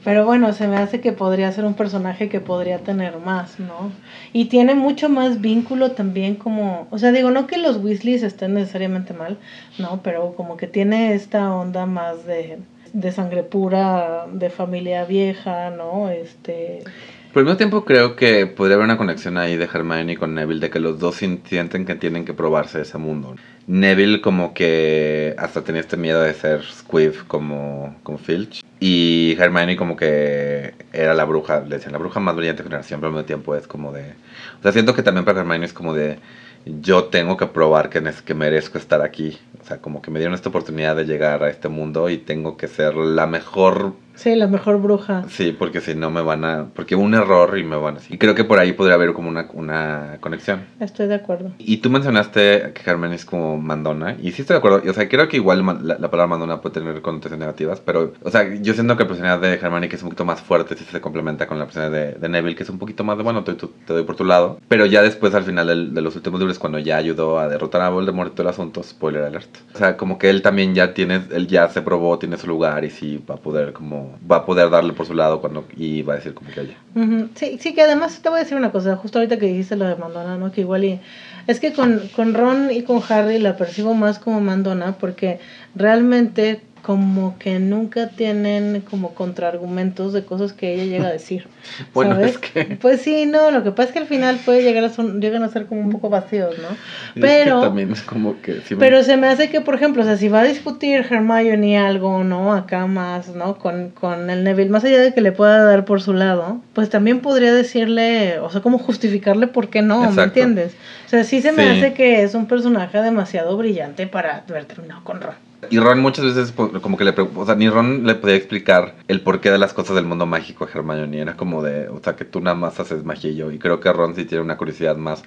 Pero 0.03 0.25
bueno, 0.25 0.53
se 0.53 0.67
me 0.67 0.77
hace 0.77 1.01
que 1.01 1.11
podría 1.11 1.51
ser 1.51 1.65
un 1.65 1.73
personaje 1.73 2.29
que 2.29 2.39
podría 2.39 2.79
tener 2.79 3.17
más, 3.17 3.59
¿no? 3.59 3.91
Y 4.33 4.45
tiene 4.45 4.73
mucho 4.73 5.09
más 5.09 5.41
vínculo 5.41 5.91
también 5.91 6.35
como... 6.35 6.87
O 6.89 6.97
sea, 6.97 7.11
digo, 7.11 7.31
no 7.31 7.47
que 7.47 7.57
los 7.57 7.77
Weasleys 7.77 8.23
estén 8.23 8.53
necesariamente 8.53 9.13
mal, 9.13 9.37
¿no? 9.77 9.99
Pero 10.03 10.33
como 10.35 10.57
que 10.57 10.67
tiene 10.67 11.13
esta 11.13 11.53
onda 11.53 11.85
más 11.85 12.25
de, 12.25 12.59
de 12.93 13.11
sangre 13.11 13.43
pura, 13.43 14.25
de 14.31 14.49
familia 14.49 15.03
vieja, 15.03 15.69
¿no? 15.69 16.09
Este... 16.09 16.83
Por 17.33 17.39
el 17.39 17.45
mismo 17.45 17.55
tiempo 17.55 17.85
creo 17.85 18.17
que 18.17 18.45
podría 18.45 18.75
haber 18.75 18.83
una 18.83 18.97
conexión 18.97 19.37
ahí 19.37 19.55
de 19.55 19.63
Hermione 19.63 20.17
con 20.17 20.35
Neville, 20.35 20.59
de 20.59 20.69
que 20.69 20.81
los 20.81 20.99
dos 20.99 21.15
sienten 21.15 21.85
que 21.85 21.95
tienen 21.95 22.25
que 22.25 22.33
probarse 22.33 22.81
ese 22.81 22.97
mundo. 22.97 23.37
Neville 23.67 24.19
como 24.19 24.53
que 24.53 25.33
hasta 25.37 25.63
tenía 25.63 25.79
este 25.79 25.95
miedo 25.95 26.21
de 26.21 26.33
ser 26.33 26.61
Squiff 26.65 27.23
como, 27.23 27.95
como 28.03 28.17
Filch. 28.17 28.65
Y 28.81 29.37
Hermione 29.39 29.77
como 29.77 29.95
que 29.95 30.73
era 30.91 31.13
la 31.13 31.23
bruja, 31.23 31.61
le 31.61 31.77
decían 31.77 31.93
la 31.93 31.99
bruja 31.99 32.19
más 32.19 32.35
brillante 32.35 32.63
generación, 32.63 32.99
pero 32.99 33.07
al 33.07 33.13
mismo 33.13 33.25
tiempo 33.25 33.55
es 33.55 33.65
como 33.65 33.93
de... 33.93 34.11
O 34.59 34.61
sea, 34.61 34.73
siento 34.73 34.93
que 34.93 35.01
también 35.01 35.23
para 35.23 35.39
Hermione 35.39 35.65
es 35.65 35.73
como 35.73 35.93
de... 35.93 36.19
Yo 36.65 37.05
tengo 37.05 37.37
que 37.37 37.45
probar 37.45 37.89
que, 37.89 38.03
que 38.25 38.33
merezco 38.33 38.77
estar 38.77 39.01
aquí. 39.01 39.39
O 39.61 39.65
sea, 39.65 39.77
como 39.77 40.01
que 40.01 40.11
me 40.11 40.19
dieron 40.19 40.35
esta 40.35 40.49
oportunidad 40.49 40.97
de 40.97 41.05
llegar 41.05 41.43
a 41.43 41.49
este 41.49 41.69
mundo 41.69 42.09
y 42.09 42.17
tengo 42.17 42.57
que 42.57 42.67
ser 42.67 42.95
la 42.95 43.25
mejor 43.25 43.93
Sí, 44.15 44.35
la 44.35 44.47
mejor 44.47 44.81
bruja. 44.81 45.23
Sí, 45.29 45.55
porque 45.57 45.81
si 45.81 45.95
no 45.95 46.11
me 46.11 46.21
van 46.21 46.43
a... 46.45 46.67
Porque 46.73 46.95
un 46.95 47.13
error 47.13 47.57
y 47.57 47.63
me 47.63 47.77
van 47.77 47.97
a... 47.97 47.99
Y 48.09 48.17
creo 48.17 48.35
que 48.35 48.43
por 48.43 48.59
ahí 48.59 48.73
podría 48.73 48.95
haber 48.95 49.13
como 49.13 49.29
una, 49.29 49.47
una 49.53 50.17
conexión. 50.19 50.65
Estoy 50.79 51.07
de 51.07 51.15
acuerdo. 51.15 51.51
Y 51.57 51.77
tú 51.77 51.89
mencionaste 51.89 52.71
que 52.73 52.83
Carmen 52.83 53.13
es 53.13 53.25
como 53.25 53.57
mandona. 53.57 54.15
Y 54.21 54.31
sí 54.31 54.41
estoy 54.41 54.55
de 54.55 54.59
acuerdo. 54.59 54.81
O 54.89 54.93
sea, 54.93 55.07
creo 55.09 55.27
que 55.27 55.37
igual 55.37 55.65
la, 55.65 55.97
la 55.97 56.11
palabra 56.11 56.27
mandona 56.27 56.61
puede 56.61 56.75
tener 56.75 57.01
connotaciones 57.01 57.39
negativas. 57.39 57.79
Pero, 57.79 58.13
o 58.23 58.29
sea, 58.29 58.53
yo 58.55 58.73
siento 58.73 58.97
que 58.97 59.03
la 59.03 59.07
personalidad 59.07 59.41
de 59.41 59.53
Hermione 59.53 59.89
que 59.89 59.95
es 59.95 60.03
un 60.03 60.09
poquito 60.09 60.25
más 60.25 60.41
fuerte 60.41 60.75
si 60.77 60.83
se 60.83 61.01
complementa 61.01 61.47
con 61.47 61.59
la 61.59 61.65
personalidad 61.65 62.13
de, 62.13 62.19
de, 62.19 62.29
Neville, 62.29 62.55
que 62.55 62.63
es 62.63 62.69
un 62.69 62.79
poquito 62.79 63.03
más 63.03 63.17
de, 63.17 63.23
bueno, 63.23 63.43
te, 63.43 63.53
te, 63.53 63.67
doy 63.87 64.03
por 64.03 64.15
tu 64.15 64.25
lado. 64.25 64.59
Pero 64.67 64.85
ya 64.85 65.01
después, 65.01 65.33
al 65.33 65.43
final 65.43 65.67
de, 65.67 65.93
de 65.93 66.01
los 66.01 66.15
últimos 66.15 66.39
libros, 66.39 66.59
cuando 66.59 66.79
ya 66.79 66.97
ayudó 66.97 67.39
a 67.39 67.47
derrotar 67.47 67.81
a 67.81 67.89
Voldemort 67.89 68.31
y 68.31 68.35
todo 68.35 68.43
el 68.43 68.53
asunto, 68.53 68.83
spoiler 68.83 69.23
alert. 69.23 69.49
O 69.73 69.77
sea, 69.77 69.97
como 69.97 70.17
que 70.17 70.29
él 70.29 70.41
también 70.41 70.73
ya 70.75 70.93
tiene... 70.93 71.21
Él 71.31 71.47
ya 71.47 71.69
se 71.69 71.81
probó, 71.81 72.17
tiene 72.19 72.37
su 72.37 72.47
lugar 72.47 72.83
y 72.83 72.89
sí 72.89 73.23
va 73.29 73.35
a 73.35 73.37
poder 73.37 73.73
como... 73.73 74.00
Va 74.29 74.37
a 74.37 74.45
poder 74.45 74.69
darle 74.69 74.93
por 74.93 75.05
su 75.05 75.13
lado 75.13 75.41
cuando 75.41 75.65
y 75.75 76.01
va 76.01 76.13
a 76.13 76.15
decir 76.17 76.33
como 76.33 76.49
que 76.51 76.61
-huh. 76.95 77.29
Sí, 77.35 77.57
sí, 77.59 77.73
que 77.73 77.81
además 77.81 78.21
te 78.21 78.29
voy 78.29 78.39
a 78.39 78.43
decir 78.43 78.57
una 78.57 78.71
cosa, 78.71 78.95
justo 78.95 79.19
ahorita 79.19 79.37
que 79.37 79.47
dijiste 79.47 79.75
lo 79.75 79.85
de 79.85 79.95
Mandona, 79.95 80.37
¿no? 80.37 80.51
Que 80.51 80.61
igual 80.61 80.83
y... 80.83 80.99
Es 81.47 81.59
que 81.59 81.73
con, 81.73 82.01
con 82.15 82.33
Ron 82.33 82.71
y 82.71 82.83
con 82.83 83.01
Harry 83.09 83.39
la 83.39 83.57
percibo 83.57 83.93
más 83.93 84.19
como 84.19 84.41
Mandona 84.41 84.93
porque 84.99 85.39
realmente 85.75 86.61
como 86.81 87.37
que 87.37 87.59
nunca 87.59 88.09
tienen 88.09 88.81
como 88.81 89.13
contraargumentos 89.13 90.13
de 90.13 90.25
cosas 90.25 90.53
que 90.53 90.73
ella 90.73 90.85
llega 90.85 91.07
a 91.07 91.11
decir. 91.11 91.47
bueno, 91.93 92.15
¿sabes? 92.15 92.31
es 92.31 92.37
que... 92.37 92.77
Pues 92.81 93.01
sí, 93.01 93.25
no, 93.25 93.51
lo 93.51 93.63
que 93.63 93.71
pasa 93.71 93.89
es 93.89 93.93
que 93.93 93.99
al 93.99 94.07
final 94.07 94.39
puede 94.43 94.63
llegar 94.63 94.83
a 94.83 94.89
son, 94.89 95.21
llegan 95.21 95.43
a 95.43 95.49
ser 95.49 95.67
como 95.67 95.81
un 95.81 95.91
poco 95.91 96.09
vacíos, 96.09 96.55
¿no? 96.57 96.75
Pero... 97.19 97.57
Es 97.57 97.61
que 97.61 97.67
también 97.67 97.91
es 97.91 98.01
como 98.01 98.41
que... 98.41 98.61
Sí 98.61 98.75
pero 98.75 98.97
me... 98.97 99.03
se 99.03 99.17
me 99.17 99.27
hace 99.27 99.49
que, 99.49 99.61
por 99.61 99.75
ejemplo, 99.75 100.01
o 100.01 100.05
sea, 100.05 100.17
si 100.17 100.27
va 100.27 100.41
a 100.41 100.43
discutir 100.43 101.05
Hermione 101.09 101.77
algo, 101.77 102.23
¿no? 102.23 102.53
Acá 102.53 102.87
más, 102.87 103.29
¿no? 103.35 103.57
Con, 103.57 103.89
con 103.89 104.29
el 104.29 104.43
Neville, 104.43 104.69
más 104.69 104.83
allá 104.83 104.99
de 104.99 105.13
que 105.13 105.21
le 105.21 105.31
pueda 105.31 105.63
dar 105.63 105.85
por 105.85 106.01
su 106.01 106.13
lado, 106.13 106.61
pues 106.73 106.89
también 106.89 107.19
podría 107.19 107.53
decirle, 107.53 108.39
o 108.39 108.49
sea, 108.49 108.61
como 108.61 108.77
justificarle 108.79 109.47
por 109.47 109.69
qué 109.69 109.81
no, 109.81 109.99
Exacto. 109.99 110.15
¿me 110.15 110.23
entiendes? 110.23 110.75
O 111.11 111.13
sea, 111.13 111.25
sí 111.25 111.41
se 111.41 111.51
me 111.51 111.63
Sí. 111.63 111.69
hace 111.79 111.93
que 111.93 112.23
es 112.23 112.35
un 112.35 112.45
personaje 112.45 112.97
demasiado 113.01 113.57
brillante 113.57 114.07
para 114.07 114.45
haber 114.47 114.63
terminado 114.63 115.03
con 115.03 115.19
Ron. 115.19 115.35
Y 115.69 115.77
Ron 115.77 115.99
muchas 115.99 116.23
veces 116.23 116.53
pues, 116.53 116.71
como 116.81 116.95
que 116.95 117.03
le... 117.03 117.11
O 117.11 117.45
sea, 117.45 117.55
ni 117.55 117.67
Ron 117.67 118.07
le 118.07 118.15
podía 118.15 118.35
explicar 118.37 118.95
el 119.09 119.19
porqué 119.19 119.51
de 119.51 119.57
las 119.57 119.73
cosas 119.73 119.97
del 119.97 120.05
mundo 120.05 120.25
mágico 120.25 120.63
a 120.63 120.69
Hermione. 120.73 121.19
Era 121.19 121.35
como 121.35 121.61
de... 121.63 121.89
O 121.89 121.99
sea, 122.01 122.15
que 122.15 122.23
tú 122.23 122.39
nada 122.39 122.55
más 122.55 122.79
haces 122.79 123.03
magia 123.03 123.29
y 123.29 123.35
yo. 123.35 123.51
Y 123.51 123.59
creo 123.59 123.81
que 123.81 123.91
Ron 123.91 124.15
sí 124.15 124.23
tiene 124.23 124.41
una 124.41 124.55
curiosidad 124.55 124.95
más... 124.95 125.21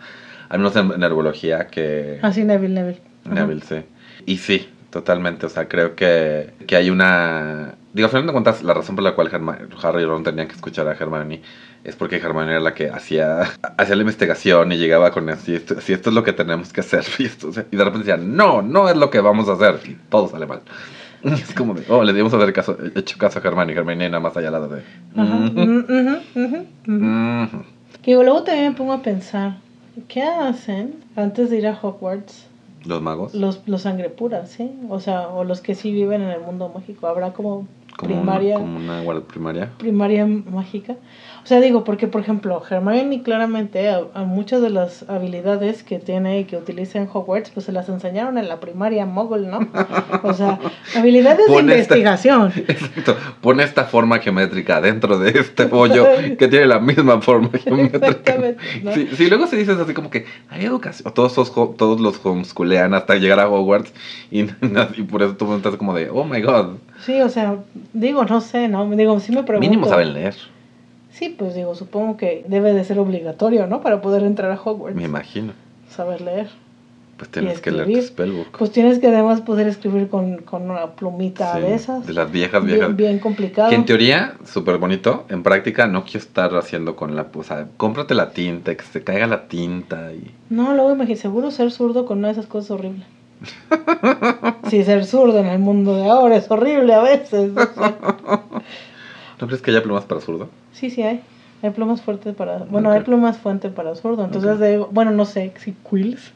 Al 0.48 0.58
menos 0.60 0.74
en, 0.76 0.90
en 0.90 1.02
herbología 1.02 1.66
que... 1.66 2.18
Así 2.22 2.44
Neville, 2.44 2.72
Neville. 2.80 3.00
Ajá. 3.26 3.34
Neville, 3.34 3.60
sí. 3.68 3.76
Y 4.24 4.38
sí, 4.38 4.70
totalmente. 4.88 5.44
O 5.44 5.50
sea, 5.50 5.68
creo 5.68 5.94
que, 5.94 6.54
que 6.66 6.76
hay 6.76 6.88
una... 6.88 7.74
Digo, 7.94 8.06
al 8.06 8.10
final 8.10 8.26
de 8.26 8.32
cuentas, 8.32 8.62
la 8.62 8.74
razón 8.74 8.96
por 8.96 9.04
la 9.04 9.14
cual 9.14 9.30
Herma- 9.30 9.56
Harry 9.82 10.02
y 10.02 10.04
Ron 10.04 10.24
tenían 10.24 10.48
que 10.48 10.54
escuchar 10.54 10.86
a 10.88 10.92
Hermione 10.92 11.40
es 11.84 11.94
porque 11.96 12.16
Hermione 12.16 12.50
era 12.50 12.60
la 12.60 12.74
que 12.74 12.90
hacía, 12.90 13.42
hacía 13.78 13.94
la 13.94 14.02
investigación 14.02 14.72
y 14.72 14.76
llegaba 14.78 15.10
con 15.12 15.28
así, 15.30 15.54
esto, 15.54 15.80
si 15.80 15.92
esto 15.92 16.10
es 16.10 16.14
lo 16.14 16.22
que 16.24 16.32
tenemos 16.32 16.72
que 16.72 16.80
hacer. 16.80 17.04
Y, 17.18 17.24
esto, 17.26 17.50
y 17.70 17.76
de 17.76 17.84
repente 17.84 18.06
decían, 18.10 18.36
no, 18.36 18.60
no 18.62 18.88
es 18.88 18.96
lo 18.96 19.10
que 19.10 19.20
vamos 19.20 19.48
a 19.48 19.52
hacer. 19.52 19.80
Y 19.88 19.94
todo 20.10 20.28
sale 20.28 20.44
mal. 20.46 20.60
Es 21.24 21.54
como 21.54 21.72
de, 21.72 21.84
oh, 21.88 22.02
le 22.04 22.12
debemos 22.12 22.34
haber 22.34 22.52
caso, 22.52 22.76
hecho 22.96 23.16
caso 23.16 23.38
a 23.38 23.42
Hermione. 23.46 23.72
Hermione 23.72 24.08
nada 24.10 24.20
más 24.20 24.36
allá 24.36 24.48
al 24.48 24.52
lado 24.54 24.68
de... 24.68 24.82
Ajá. 25.16 25.34
"Mhm, 25.34 25.58
Ujú, 25.58 25.94
ujú, 25.94 26.16
ujú, 26.34 26.66
ujú. 26.88 27.44
ujú". 27.44 27.64
Que 28.02 28.12
luego 28.14 28.42
también 28.42 28.72
me 28.72 28.76
pongo 28.76 28.92
a 28.92 29.02
pensar, 29.02 29.58
¿qué 30.08 30.22
hacen 30.22 30.96
antes 31.16 31.48
de 31.48 31.58
ir 31.58 31.66
a 31.68 31.78
Hogwarts? 31.80 32.48
Los 32.84 33.00
magos. 33.00 33.32
Los, 33.34 33.62
los 33.66 33.80
sangre 33.82 34.10
pura, 34.10 34.44
¿sí? 34.46 34.70
O 34.90 35.00
sea, 35.00 35.28
o 35.28 35.44
los 35.44 35.62
que 35.62 35.74
sí 35.74 35.90
viven 35.92 36.20
en 36.20 36.28
el 36.28 36.40
mundo 36.40 36.68
mágico. 36.74 37.06
Habrá 37.06 37.32
como 37.32 37.66
Como, 37.96 38.14
primaria, 38.16 38.56
como 38.56 38.76
una 38.76 39.02
guardia 39.02 39.26
primaria. 39.26 39.70
primaria 39.78 40.26
mágica. 40.26 40.96
O 41.44 41.46
sea, 41.46 41.60
digo, 41.60 41.84
porque 41.84 42.06
por 42.08 42.22
ejemplo, 42.22 42.62
Hermione 42.70 43.22
claramente 43.22 43.90
a, 43.90 44.00
a 44.14 44.22
muchas 44.24 44.62
de 44.62 44.70
las 44.70 45.04
habilidades 45.10 45.82
que 45.82 45.98
tiene 45.98 46.40
y 46.40 46.44
que 46.44 46.56
utiliza 46.56 46.98
en 46.98 47.06
Hogwarts, 47.12 47.50
pues 47.50 47.66
se 47.66 47.72
las 47.72 47.86
enseñaron 47.90 48.38
en 48.38 48.48
la 48.48 48.60
primaria 48.60 49.04
Muggle, 49.04 49.46
¿no? 49.48 49.68
O 50.22 50.32
sea, 50.32 50.58
habilidades 50.96 51.46
de 51.46 51.52
esta- 51.52 51.60
investigación. 51.60 52.50
Exacto. 52.66 53.16
Pone 53.42 53.62
esta 53.62 53.84
forma 53.84 54.20
geométrica 54.20 54.80
dentro 54.80 55.18
de 55.18 55.38
este 55.38 55.66
bollo 55.66 56.06
que 56.38 56.48
tiene 56.48 56.64
la 56.64 56.78
misma 56.80 57.20
forma 57.20 57.50
geométrica. 57.62 58.06
Exactamente, 58.06 58.62
¿no? 58.82 58.92
Sí, 58.94 59.08
sí, 59.14 59.28
luego 59.28 59.46
se 59.46 59.56
dice 59.56 59.72
así 59.72 59.92
como 59.92 60.08
que 60.08 60.24
hay 60.48 60.64
educación. 60.64 61.12
Todos 61.12 61.36
los, 61.36 61.52
todos 61.76 62.00
los 62.00 62.24
homeschoolean 62.24 62.94
hasta 62.94 63.16
llegar 63.16 63.38
a 63.40 63.50
Hogwarts 63.50 63.92
y, 64.30 64.40
y 64.96 65.02
por 65.02 65.22
eso 65.22 65.36
tú 65.36 65.54
estás 65.54 65.76
como 65.76 65.94
de, 65.94 66.08
oh 66.08 66.24
my 66.24 66.40
god. 66.40 66.76
Sí, 67.04 67.20
o 67.20 67.28
sea, 67.28 67.56
digo, 67.92 68.24
no 68.24 68.40
sé, 68.40 68.68
¿no? 68.68 68.88
Digo, 68.96 69.20
sí 69.20 69.30
me 69.32 69.42
pregunto. 69.42 69.68
Mínimo 69.68 69.86
saben 69.88 70.14
leer, 70.14 70.34
Sí, 71.14 71.28
pues 71.28 71.54
digo, 71.54 71.76
supongo 71.76 72.16
que 72.16 72.44
debe 72.48 72.72
de 72.74 72.82
ser 72.84 72.98
obligatorio, 72.98 73.68
¿no? 73.68 73.80
Para 73.82 74.00
poder 74.02 74.24
entrar 74.24 74.50
a 74.50 74.60
Hogwarts. 74.60 74.96
me 74.96 75.04
imagino. 75.04 75.52
Saber 75.88 76.20
leer. 76.20 76.48
Pues 77.16 77.30
tienes 77.30 77.60
que 77.60 77.70
leer 77.70 77.86
tu 77.86 78.02
spellbook. 78.02 78.58
Pues 78.58 78.72
tienes 78.72 78.98
que 78.98 79.06
además 79.06 79.40
poder 79.40 79.68
escribir 79.68 80.08
con, 80.08 80.38
con 80.38 80.68
una 80.68 80.90
plumita 80.96 81.54
Sí, 81.54 81.60
de 81.60 81.74
esas. 81.76 82.04
de 82.04 82.12
las 82.12 82.32
viejas, 82.32 82.64
viejas. 82.64 82.88
Bien, 82.88 83.10
bien 83.10 83.18
complicado. 83.20 83.68
Que 83.68 83.76
en 83.76 83.84
teoría, 83.84 84.34
súper 84.44 84.78
bonito. 84.78 85.24
En 85.28 85.44
práctica, 85.44 85.86
no 85.86 86.02
quiero 86.02 86.18
estar 86.18 86.52
haciendo 86.56 86.96
con 86.96 87.14
la. 87.14 87.28
O 87.32 87.44
sea, 87.44 87.68
cómprate 87.76 88.14
la 88.14 88.30
tinta, 88.30 88.74
que 88.74 88.82
se 88.82 89.04
caiga 89.04 89.28
la 89.28 89.46
tinta 89.46 90.12
y. 90.12 90.34
No, 90.50 90.74
luego 90.74 90.90
imagínate, 90.92 91.22
seguro 91.22 91.52
ser 91.52 91.70
zurdo 91.70 92.04
con 92.06 92.18
una 92.18 92.28
de 92.28 92.32
esas 92.32 92.46
cosas 92.46 92.64
es 92.64 92.70
horrible. 92.72 93.04
sí, 94.68 94.82
ser 94.82 95.04
zurdo 95.04 95.38
en 95.38 95.46
el 95.46 95.60
mundo 95.60 95.94
de 95.96 96.08
ahora 96.08 96.34
es 96.34 96.50
horrible 96.50 96.92
a 96.94 97.02
veces. 97.02 97.52
o 97.56 97.74
sea. 97.74 97.94
¿No 99.40 99.46
crees 99.46 99.62
que 99.62 99.70
haya 99.70 99.84
plumas 99.84 100.04
para 100.04 100.20
zurdo? 100.20 100.48
Sí, 100.74 100.90
sí 100.90 101.02
hay. 101.02 101.22
Hay 101.62 101.70
plumas 101.70 102.02
fuertes 102.02 102.34
para... 102.34 102.58
Bueno, 102.58 102.90
hay 102.90 103.00
plumas 103.00 103.38
fuente 103.38 103.70
para 103.70 103.94
zurdo. 103.94 104.24
Entonces, 104.24 104.80
bueno, 104.90 105.12
no 105.12 105.24
sé 105.24 105.52
si 105.56 105.74
quills 105.88 106.32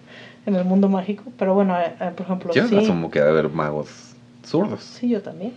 en 0.47 0.55
el 0.55 0.65
mundo 0.65 0.89
mágico. 0.89 1.25
Pero 1.39 1.55
bueno, 1.55 1.79
eh, 1.79 1.93
eh, 2.01 2.11
por 2.17 2.25
ejemplo, 2.25 2.53
Yo 2.55 2.67
sí. 2.67 2.79
asumo 2.79 3.11
que 3.11 3.19
debe 3.19 3.33
haber 3.33 3.51
magos 3.51 4.15
zurdos. 4.45 4.81
Sí, 4.81 5.11
yo 5.11 5.21
también. 5.21 5.53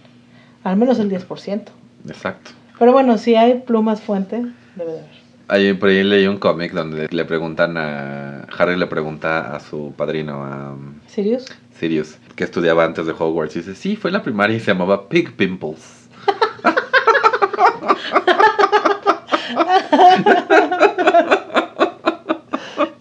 Al 0.63 0.75
menos 0.75 0.99
el 0.99 1.09
10%. 1.09 1.61
Exacto. 2.07 2.51
Pero 2.77 2.91
bueno, 2.91 3.17
si 3.17 3.35
hay 3.35 3.59
plumas 3.59 4.01
fuente, 4.01 4.43
debe 4.75 4.91
de 4.91 4.99
haber. 4.99 5.21
Ahí, 5.47 5.73
por 5.73 5.89
ahí 5.89 6.03
leí 6.03 6.27
un 6.27 6.37
cómic 6.37 6.73
donde 6.73 7.07
le 7.09 7.25
preguntan 7.25 7.77
a. 7.77 8.47
Harry 8.57 8.77
le 8.77 8.87
pregunta 8.87 9.55
a 9.55 9.59
su 9.59 9.93
padrino, 9.95 10.43
a 10.43 10.73
um, 10.73 10.95
¿Sirius? 11.07 11.45
Sirius, 11.77 12.17
que 12.35 12.43
estudiaba 12.43 12.85
antes 12.85 13.05
de 13.05 13.11
Hogwarts. 13.11 13.55
Y 13.55 13.59
dice: 13.59 13.75
Sí, 13.75 13.95
fue 13.95 14.09
en 14.09 14.13
la 14.13 14.23
primaria 14.23 14.55
y 14.55 14.59
se 14.59 14.71
llamaba 14.71 15.09
Pig 15.09 15.35
Pimples. 15.35 16.09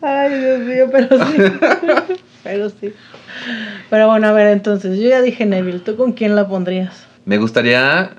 Ay, 0.03 0.39
Dios 0.39 0.61
mío, 0.61 0.89
pero 0.91 1.25
sí. 1.25 1.37
pero 2.43 2.71
sí. 2.71 2.93
Pero 3.89 4.09
bueno, 4.09 4.29
a 4.29 4.33
ver, 4.33 4.49
entonces, 4.49 4.99
yo 4.99 5.09
ya 5.09 5.23
dije 5.23 5.47
Neville. 5.47 5.81
¿Tú 5.81 5.97
con 5.97 6.13
quién 6.13 6.37
la 6.37 6.49
pondrías? 6.49 7.07
Me 7.25 7.39
gustaría 7.39 8.11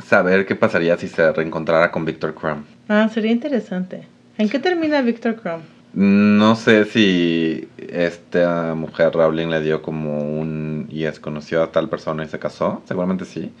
saber 0.00 0.46
qué 0.46 0.54
pasaría 0.54 0.96
si 0.96 1.08
se 1.08 1.32
reencontrara 1.32 1.90
con 1.90 2.04
Victor 2.04 2.34
Crumb. 2.34 2.64
Ah, 2.88 3.08
sería 3.12 3.32
interesante. 3.32 4.06
¿En 4.38 4.48
qué 4.48 4.58
termina 4.58 5.02
Victor 5.02 5.36
Crumb? 5.36 5.62
No 5.92 6.54
sé 6.54 6.84
si 6.84 7.68
esta 7.76 8.74
mujer 8.74 9.12
Rowling 9.12 9.48
le 9.48 9.60
dio 9.60 9.82
como 9.82 10.20
un 10.20 10.86
yes, 10.88 11.18
conoció 11.18 11.62
a 11.62 11.72
tal 11.72 11.88
persona 11.88 12.24
y 12.24 12.28
se 12.28 12.38
casó, 12.38 12.82
seguramente 12.86 13.24
sí. 13.24 13.52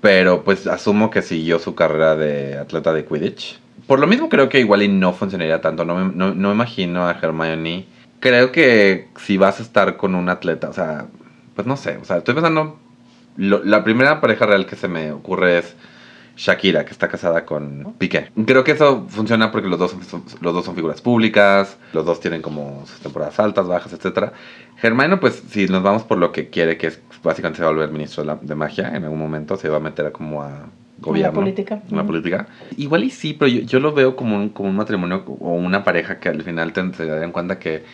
Pero 0.00 0.44
pues 0.44 0.66
asumo 0.66 1.10
que 1.10 1.20
siguió 1.20 1.58
su 1.58 1.74
carrera 1.74 2.16
de 2.16 2.56
atleta 2.56 2.92
de 2.94 3.04
Quidditch. 3.04 3.60
Por 3.86 3.98
lo 3.98 4.06
mismo 4.06 4.28
creo 4.28 4.48
que 4.48 4.60
igual 4.60 4.82
y 4.82 4.88
no 4.88 5.12
funcionaría 5.12 5.60
tanto. 5.60 5.84
No 5.84 5.94
me, 5.94 6.14
no, 6.14 6.34
no 6.34 6.52
imagino 6.52 7.06
a 7.06 7.12
Hermione. 7.12 7.86
Creo 8.20 8.52
que 8.52 9.08
si 9.16 9.36
vas 9.36 9.60
a 9.60 9.62
estar 9.62 9.96
con 9.96 10.14
un 10.14 10.28
atleta, 10.28 10.68
o 10.68 10.72
sea, 10.72 11.06
pues 11.54 11.66
no 11.66 11.76
sé, 11.76 11.98
o 11.98 12.04
sea, 12.04 12.18
estoy 12.18 12.34
pensando, 12.34 12.78
la 13.36 13.84
primera 13.84 14.20
pareja 14.20 14.46
real 14.46 14.66
que 14.66 14.76
se 14.76 14.88
me 14.88 15.12
ocurre 15.12 15.58
es 15.58 15.76
Shakira, 16.36 16.84
que 16.84 16.92
está 16.92 17.08
casada 17.08 17.44
con 17.44 17.94
Piqué. 17.98 18.30
Creo 18.46 18.62
que 18.62 18.72
eso 18.72 19.06
funciona 19.08 19.50
porque 19.50 19.68
los 19.68 19.78
dos 19.78 19.96
son, 20.06 20.24
los 20.40 20.54
dos 20.54 20.64
son 20.64 20.74
figuras 20.74 21.00
públicas, 21.00 21.78
los 21.92 22.04
dos 22.04 22.20
tienen 22.20 22.42
como 22.42 22.84
sus 22.86 23.00
temporadas 23.00 23.40
altas, 23.40 23.66
bajas, 23.66 23.92
etcétera. 23.92 24.32
Hermione, 24.82 25.16
pues 25.16 25.42
si 25.48 25.66
nos 25.66 25.82
vamos 25.82 26.02
por 26.04 26.18
lo 26.18 26.32
que 26.32 26.50
quiere, 26.50 26.76
que 26.76 26.88
es 26.88 27.00
básicamente 27.22 27.58
se 27.58 27.62
va 27.64 27.70
a 27.70 27.72
volver 27.72 27.90
ministro 27.90 28.22
de, 28.22 28.36
de 28.40 28.54
magia, 28.54 28.94
en 28.94 29.04
algún 29.04 29.18
momento 29.18 29.56
se 29.56 29.68
va 29.68 29.78
a 29.78 29.80
meter 29.80 30.06
a 30.06 30.12
como 30.12 30.42
a 30.42 30.66
gobierno. 30.98 31.32
política. 31.40 31.82
En 31.90 31.96
la 31.96 32.02
Ujú. 32.02 32.12
política. 32.12 32.46
Igual 32.76 33.04
y 33.04 33.10
sí, 33.10 33.34
pero 33.34 33.48
yo, 33.48 33.60
yo 33.62 33.80
lo 33.80 33.92
veo 33.92 34.16
como 34.16 34.36
un, 34.36 34.48
como 34.50 34.68
un 34.68 34.76
matrimonio 34.76 35.24
o 35.26 35.52
una 35.54 35.84
pareja 35.84 36.18
que 36.18 36.28
al 36.28 36.42
final 36.42 36.72
te, 36.72 36.92
se 36.94 37.06
darían 37.06 37.32
cuenta 37.32 37.58
que 37.58 37.84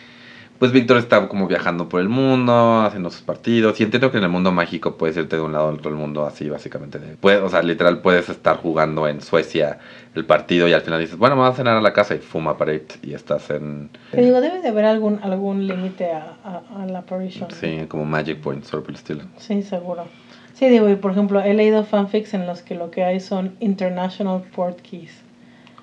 pues 0.59 0.71
Víctor 0.71 0.97
está 0.97 1.27
como 1.27 1.45
viajando 1.47 1.89
por 1.89 1.99
el 1.99 2.07
mundo, 2.07 2.81
haciendo 2.85 3.09
sus 3.09 3.21
partidos. 3.21 3.77
Y 3.81 3.83
entiendo 3.83 4.11
que 4.11 4.19
en 4.19 4.23
el 4.23 4.29
mundo 4.29 4.53
mágico 4.53 4.95
puedes 4.95 5.17
irte 5.17 5.35
de 5.35 5.41
un 5.41 5.51
lado 5.51 5.67
al 5.67 5.75
otro 5.75 5.89
del 5.91 5.99
mundo 5.99 6.25
así, 6.25 6.47
básicamente. 6.47 6.99
de- 6.99 7.17
puedes, 7.17 7.41
o 7.41 7.49
sea, 7.49 7.61
literal 7.63 7.99
puedes 7.99 8.29
estar 8.29 8.57
jugando 8.57 9.05
en 9.09 9.19
Suecia 9.19 9.79
el 10.15 10.23
partido 10.25 10.69
y 10.69 10.73
al 10.73 10.79
final 10.81 11.01
dices, 11.01 11.17
bueno, 11.17 11.35
me 11.35 11.41
voy 11.41 11.51
a 11.51 11.55
cenar 11.55 11.75
a 11.75 11.81
la 11.81 11.91
casa 11.91 12.15
y 12.15 12.19
fuma 12.19 12.55
parade 12.57 12.85
y 13.01 13.13
estás 13.13 13.49
en... 13.49 13.89
Te 14.11 14.21
digo, 14.21 14.39
debe 14.39 14.61
de 14.61 14.69
haber 14.69 14.85
algún, 14.85 15.19
algún 15.21 15.67
límite 15.67 16.11
a, 16.13 16.35
a, 16.45 16.83
a 16.83 16.85
la 16.85 16.99
apparition. 16.99 17.49
Sí, 17.51 17.85
como 17.89 18.05
Magic 18.05 18.39
Point, 18.39 18.63
solo 18.63 18.83
por 18.83 18.91
el 18.91 18.95
estilo. 18.97 19.23
Sí, 19.37 19.63
seguro. 19.63 20.05
Sí, 20.53 20.69
digo, 20.69 20.89
y 20.89 20.95
por 20.95 21.11
ejemplo, 21.11 21.41
he 21.41 21.53
leído 21.53 21.83
fanfics 21.83 22.33
en 22.33 22.45
los 22.45 22.61
que 22.61 22.75
lo 22.75 22.91
que 22.91 23.03
hay 23.03 23.19
son 23.19 23.55
international 23.59 24.41
port 24.55 24.79
keys. 24.81 25.11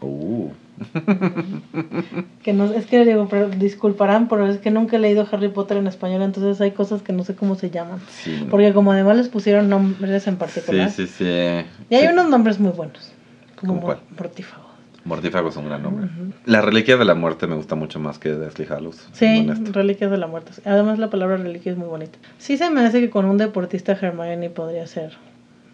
Uh. 0.01 0.49
Que 2.43 2.53
no, 2.55 2.65
es 2.73 2.87
que 2.87 3.05
digo, 3.05 3.27
pero 3.29 3.51
disculparán, 3.51 4.29
pero 4.29 4.47
es 4.47 4.59
que 4.59 4.71
nunca 4.71 4.97
he 4.97 4.99
leído 4.99 5.27
Harry 5.31 5.49
Potter 5.49 5.77
en 5.77 5.87
español, 5.87 6.23
entonces 6.23 6.59
hay 6.61 6.71
cosas 6.71 7.03
que 7.03 7.13
no 7.13 7.23
sé 7.25 7.35
cómo 7.35 7.55
se 7.55 7.71
llaman. 7.71 8.01
Sí. 8.09 8.47
Porque 8.51 8.73
como 8.73 8.93
además 8.93 9.17
les 9.17 9.29
pusieron 9.29 9.69
nombres 9.69 10.27
en 10.27 10.35
Sí, 10.35 10.39
particular. 10.41 10.91
sí, 10.91 11.07
sí. 11.07 11.25
Y 11.25 11.95
hay 11.95 12.07
Sí. 12.07 12.13
unos 12.13 12.31
nombres 12.31 12.59
muy 12.61 12.73
buenos. 12.73 13.13
Como 13.57 13.81
¿Cómo 13.81 13.95
cuál? 15.11 15.19
mortífago. 15.19 15.45
Mortífago 15.45 15.49
es 15.49 15.57
un 15.57 15.67
gran 15.67 15.83
nombre. 15.83 16.09
La 16.47 16.61
reliquia 16.61 16.97
de 16.97 17.05
la 17.05 17.15
muerte 17.15 17.47
me 17.47 17.57
gusta 17.57 17.75
mucho 17.75 18.01
más 18.01 18.19
que 18.19 18.31
Deathly 18.31 18.67
Hallows. 18.67 19.09
Sí, 19.13 19.47
reliquias 19.73 20.11
de 20.11 20.19
la 20.19 20.27
muerte. 20.27 20.53
Además 20.65 20.99
la 20.99 21.11
palabra 21.11 21.37
reliquia 21.37 21.73
es 21.73 21.79
muy 21.79 21.89
bonita. 21.89 22.19
Sí 22.39 22.57
se 22.57 22.71
me 22.71 22.81
hace 22.81 23.01
que 23.01 23.11
con 23.11 23.25
un 23.25 23.39
deportista 23.39 23.93
Hermione 23.93 24.51
podría 24.51 24.87
ser 24.87 25.13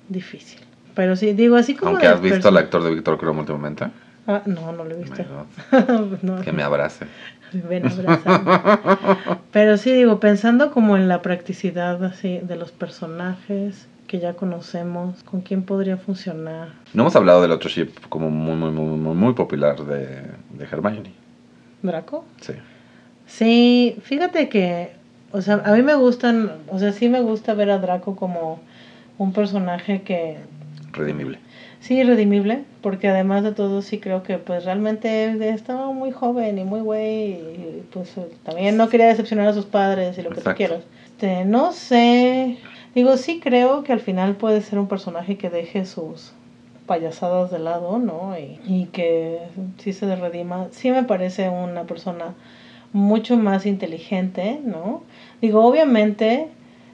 difícil. 0.09 0.61
Pero 0.95 1.15
sí, 1.15 1.35
digo, 1.35 1.57
así 1.57 1.75
como... 1.75 1.91
Aunque 1.93 2.07
has 2.07 2.21
visto 2.21 2.49
al 2.49 2.57
actor 2.57 2.83
de 2.83 2.91
Víctor 2.91 3.19
Krum 3.19 3.39
últimamente. 3.39 3.87
Ah, 4.27 4.43
no, 4.47 4.73
no 4.73 4.85
lo 4.85 4.95
he 4.95 4.99
visto. 4.99 5.25
No, 6.23 6.41
que 6.41 6.53
me 6.53 6.63
abrace. 6.63 7.07
Ven, 7.53 7.87
abrázame. 7.87 9.39
Pero 9.53 9.77
sí, 9.77 9.93
digo, 9.93 10.19
pensando 10.19 10.73
como 10.73 10.97
en 10.97 11.07
la 11.07 11.23
practicidad 11.23 12.03
así 12.05 12.39
de 12.39 12.57
los 12.57 12.73
personajes 12.73 13.87
que 14.07 14.19
ya 14.19 14.35
conocemos, 14.35 15.23
con 15.25 15.41
quién 15.41 15.63
podría 15.63 15.97
funcionar. 15.97 16.69
No 16.95 17.03
hemos 17.03 17.17
hablado 17.17 17.43
del 17.43 17.51
otro 17.53 17.69
ship 17.69 17.91
como 18.09 18.31
muy, 18.31 18.55
muy, 18.57 18.71
muy, 18.71 18.97
muy, 18.99 19.15
muy 19.15 19.35
popular 19.35 19.77
de, 19.85 20.07
de 20.51 20.65
Hermione. 20.71 21.13
¿Draco? 21.83 22.25
Sí. 22.41 22.53
Sí, 23.27 23.97
fíjate 24.03 24.49
que, 24.49 24.93
o 25.33 25.41
sea, 25.41 25.63
a 25.65 25.73
mí 25.73 25.83
me 25.83 25.95
gustan, 25.95 26.53
o 26.69 26.79
sea, 26.79 26.93
sí 26.93 27.09
me 27.09 27.21
gusta 27.21 27.55
ver 27.55 27.71
a 27.71 27.79
Draco 27.79 28.17
como 28.17 28.61
un 29.19 29.33
personaje 29.33 30.03
que 30.03 30.37
Redimible. 30.93 31.39
sí 31.81 32.03
redimible, 32.05 32.65
porque 32.83 33.09
además 33.09 33.43
de 33.43 33.53
todo 33.53 33.83
sí 33.83 33.99
creo 33.99 34.23
que 34.23 34.39
pues 34.39 34.65
realmente 34.65 35.49
estaba 35.51 35.91
muy 35.93 36.13
joven 36.13 36.59
y 36.59 36.65
muy 36.65 36.81
güey 36.81 37.33
y 37.33 37.85
pues 37.93 38.15
también 38.45 38.77
no 38.77 38.89
quería 38.89 39.07
decepcionar 39.09 39.49
a 39.49 39.53
sus 39.55 39.65
padres 39.67 40.17
y 40.19 40.23
lo 40.23 40.31
que 40.31 40.41
tú 40.41 40.51
quieras. 40.57 40.85
Este, 41.07 41.45
no 41.45 41.73
sé, 41.73 42.59
digo, 42.97 43.17
sí 43.17 43.39
creo 43.41 43.85
que 43.85 43.93
al 43.93 44.01
final 44.01 44.35
puede 44.35 44.61
ser 44.61 44.81
un 44.81 44.89
personaje 44.89 45.37
que 45.39 45.51
deje 45.51 45.85
sus 45.85 46.33
payasadas 46.87 47.51
de 47.53 47.59
lado, 47.61 47.99
¿no? 47.99 48.35
Y, 48.39 48.59
y 48.67 48.87
que 48.87 49.39
sí 49.79 49.93
se 49.93 50.15
redima. 50.17 50.67
Sí 50.73 50.91
me 50.91 51.05
parece 51.05 51.49
una 51.49 51.85
persona 51.85 52.35
mucho 52.93 53.37
más 53.37 53.67
inteligente, 53.67 54.61
¿no? 54.65 55.03
Digo, 55.43 55.65
obviamente, 55.65 56.49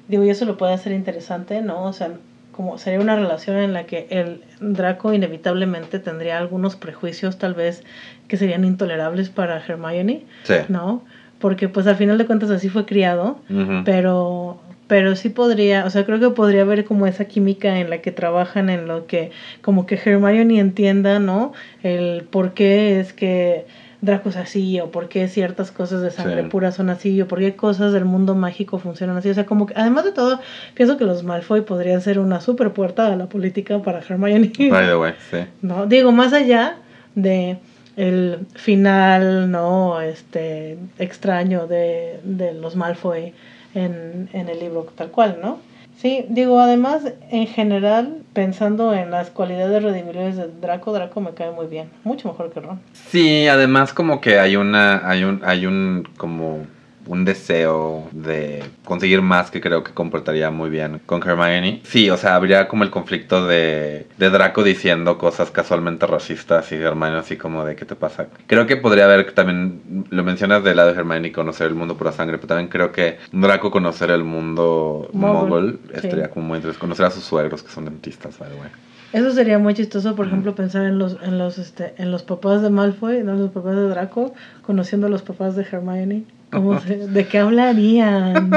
digo, 0.09 0.25
y 0.25 0.31
eso 0.31 0.45
lo 0.45 0.57
puede 0.57 0.73
hacer 0.75 0.93
interesante, 0.93 1.61
¿no? 1.63 1.85
O 1.85 1.93
sea, 1.93 2.11
como 2.57 2.79
sería 2.79 3.01
una 3.01 3.17
relación 3.17 3.57
en 3.59 3.73
la 3.73 3.85
que 3.85 4.07
el 4.11 4.43
Draco 4.61 5.13
inevitablemente 5.13 5.99
tendría 5.99 6.37
algunos 6.39 6.75
prejuicios 6.77 7.39
tal 7.39 7.55
vez 7.55 7.83
que 8.29 8.37
serían 8.37 8.65
intolerables 8.65 9.31
para 9.31 9.57
Hermione, 9.65 10.25
Sí. 10.45 10.55
¿no? 10.69 11.03
Porque 11.39 11.69
pues 11.69 11.87
al 11.87 11.97
final 11.97 12.19
de 12.19 12.27
cuentas 12.27 12.51
así 12.51 12.69
fue 12.69 12.87
criado, 12.87 13.39
pero 13.85 14.59
pero 14.93 15.17
sí 15.17 15.31
podría, 15.31 15.87
o 15.87 15.91
sea, 15.91 16.05
creo 16.05 16.21
que 16.21 16.29
podría 16.29 16.61
haber 16.61 16.85
como 16.85 17.07
esa 17.07 17.25
química 17.25 17.79
en 17.79 17.89
la 17.89 18.03
que 18.03 18.13
trabajan, 18.13 18.69
en 18.69 18.87
lo 18.87 19.07
que 19.07 19.31
como 19.63 19.87
que 19.87 19.95
Hermione 19.95 20.59
entienda, 20.59 21.19
¿no? 21.19 21.55
El 21.83 22.25
por 22.25 22.53
qué 22.53 23.01
es 23.01 23.15
que 23.15 23.65
Draco 24.03 24.29
es 24.29 24.37
así, 24.37 24.81
o 24.81 24.91
por 24.91 25.09
qué 25.09 25.29
ciertas 25.29 25.71
cosas 25.71 26.03
de 26.03 26.11
sangre 26.11 26.43
Sí. 26.43 26.49
pura 26.51 26.73
son 26.73 26.91
así, 26.91 27.23
o 27.23 27.27
por 27.27 27.39
qué 27.39 27.57
cosas 27.57 27.95
del 27.95 28.05
mundo 28.05 28.35
mágico 28.35 28.79
funcionan 28.79 29.17
así. 29.17 29.31
O 29.31 29.35
sea, 29.35 29.47
como 29.47 29.65
que, 29.65 29.73
además 29.79 30.05
de 30.05 30.13
todo, 30.13 30.41
pienso 30.75 30.99
que 30.99 31.07
los 31.07 31.23
Malfoy 31.23 31.63
podrían 31.63 32.03
ser 32.03 32.19
una 32.19 32.43
super 32.43 32.75
puerta 32.75 33.11
a 33.11 33.17
la 33.17 33.31
política 33.31 33.79
para 33.81 34.01
Hermione. 34.01 34.53
By 34.59 34.87
the 34.89 34.97
way, 34.99 35.15
sí. 35.31 35.39
¿no? 35.63 35.87
Digo, 35.87 36.13
más 36.13 36.35
allá 36.35 36.77
de 37.15 37.57
el 37.97 38.41
final, 38.57 39.51
¿no? 39.51 40.03
Este 40.03 40.77
extraño 40.99 41.67
de, 41.67 42.21
de 42.25 42.53
los 42.53 42.77
Malfoy 42.77 43.33
en, 43.75 44.29
en 44.33 44.49
el 44.49 44.61
libro 44.61 44.87
tal 44.97 45.11
cual, 45.11 45.39
¿no? 45.43 45.59
Sí, 45.97 46.27
digo, 46.29 46.59
además, 46.59 47.03
en 47.31 47.47
general, 47.47 48.23
pensando 48.33 48.93
en 48.93 49.13
las 49.13 49.31
cualidades 49.31 49.83
redimibles 49.83 50.37
de 50.37 50.49
Draco, 50.61 50.93
Draco 50.93 51.21
me 51.21 51.31
cae 51.33 51.53
muy 51.53 51.67
bien, 51.67 51.91
mucho 52.03 52.29
mejor 52.29 52.51
que 52.51 52.61
Ron. 52.61 52.81
Sí, 52.93 53.47
además 53.47 53.93
como 53.93 54.21
que 54.21 54.39
hay 54.41 54.57
una, 54.57 55.09
hay 55.09 55.23
un, 55.23 55.43
hay 55.45 55.67
un 55.67 56.09
como 56.17 56.67
un 57.07 57.25
deseo 57.25 58.09
de 58.13 58.63
conseguir 58.85 59.23
más 59.23 59.51
que 59.51 59.61
creo 59.61 59.83
que 59.83 59.93
comportaría 59.93 60.51
muy 60.51 60.71
bien 60.71 61.01
con 61.07 61.27
Hermione. 61.27 61.81
Sí, 61.85 62.11
o 62.11 62.17
sea, 62.17 62.35
habría 62.35 62.69
como 62.69 62.85
el 62.85 62.91
conflicto 62.91 63.47
de, 63.47 64.07
de 64.19 64.31
Draco 64.31 64.63
diciendo 64.63 65.19
cosas 65.19 65.51
casualmente 65.51 66.07
racistas 66.07 66.71
y 66.73 66.77
Hermione 66.77 67.17
así 67.17 67.37
como 67.37 67.65
de 67.65 67.77
¿qué 67.77 67.85
te 67.85 67.97
pasa? 67.97 68.29
Creo 68.47 68.67
que 68.67 68.77
podría 68.77 69.05
haber 69.05 69.33
también, 69.33 70.07
lo 70.11 70.23
mencionas 70.25 70.65
del 70.65 70.77
lado 70.77 70.93
de 70.93 70.99
Hermione 70.99 71.33
conocer 71.33 71.67
el 71.67 71.75
mundo 71.75 71.97
por 71.97 72.07
la 72.07 72.13
sangre, 72.13 72.39
pero 72.39 72.49
también 72.49 72.69
creo 72.69 72.93
que 72.93 73.19
Draco 73.33 73.71
conocer 73.71 74.11
el 74.11 74.25
mundo 74.25 75.09
sí. 75.13 75.79
estaría 75.95 76.29
como 76.31 76.49
muy 76.49 76.57
interesante. 76.57 76.81
Conocer 76.81 77.07
a 77.07 77.11
sus 77.11 77.25
suegros 77.25 77.63
que 77.63 77.71
son 77.71 77.85
dentistas, 77.85 78.39
by 78.39 78.49
the 78.49 78.55
way. 78.57 78.71
Eso 79.13 79.31
sería 79.31 79.59
muy 79.59 79.75
chistoso, 79.75 80.17
por 80.17 80.27
ejemplo, 80.27 80.55
pensar 80.55 80.87
en 80.87 80.99
los, 80.99 81.19
en 81.23 81.39
los, 81.39 81.59
este, 81.59 81.93
en 81.99 82.11
los 82.11 82.23
papás 82.23 82.63
de 82.63 82.71
Malfoy, 82.71 83.23
no 83.23 83.35
los 83.35 83.51
papás 83.51 83.77
de 83.77 83.89
Draco, 83.89 84.33
conociendo 84.63 85.07
a 85.07 85.11
los 85.11 85.23
papás 85.23 85.55
de 85.55 85.67
Hermione. 85.71 86.25
¿Cómo 86.53 86.79
se- 86.81 87.09
¿De 87.09 87.27
qué 87.27 87.39
hablarían 87.39 88.51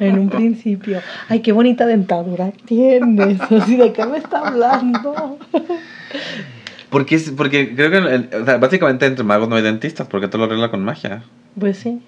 en 0.00 0.18
un 0.18 0.30
principio? 0.30 1.00
Ay, 1.28 1.40
qué 1.40 1.52
bonita 1.52 1.86
dentadura 1.86 2.50
tienes. 2.64 3.40
Así, 3.50 3.76
¿de 3.76 3.92
qué 3.92 4.06
me 4.06 4.16
está 4.18 4.48
hablando? 4.48 5.38
Porque, 6.90 7.16
es- 7.16 7.30
porque 7.30 7.74
creo 7.74 7.90
que 7.90 7.98
el- 7.98 8.30
o 8.42 8.44
sea, 8.44 8.56
básicamente 8.58 9.06
entre 9.06 9.24
magos 9.24 9.48
no 9.48 9.56
hay 9.56 9.62
dentistas, 9.62 10.06
porque 10.08 10.28
todo 10.28 10.38
lo 10.38 10.44
arregla 10.44 10.70
con 10.70 10.84
magia. 10.84 11.22
Pues 11.58 11.78
sí. 11.78 12.00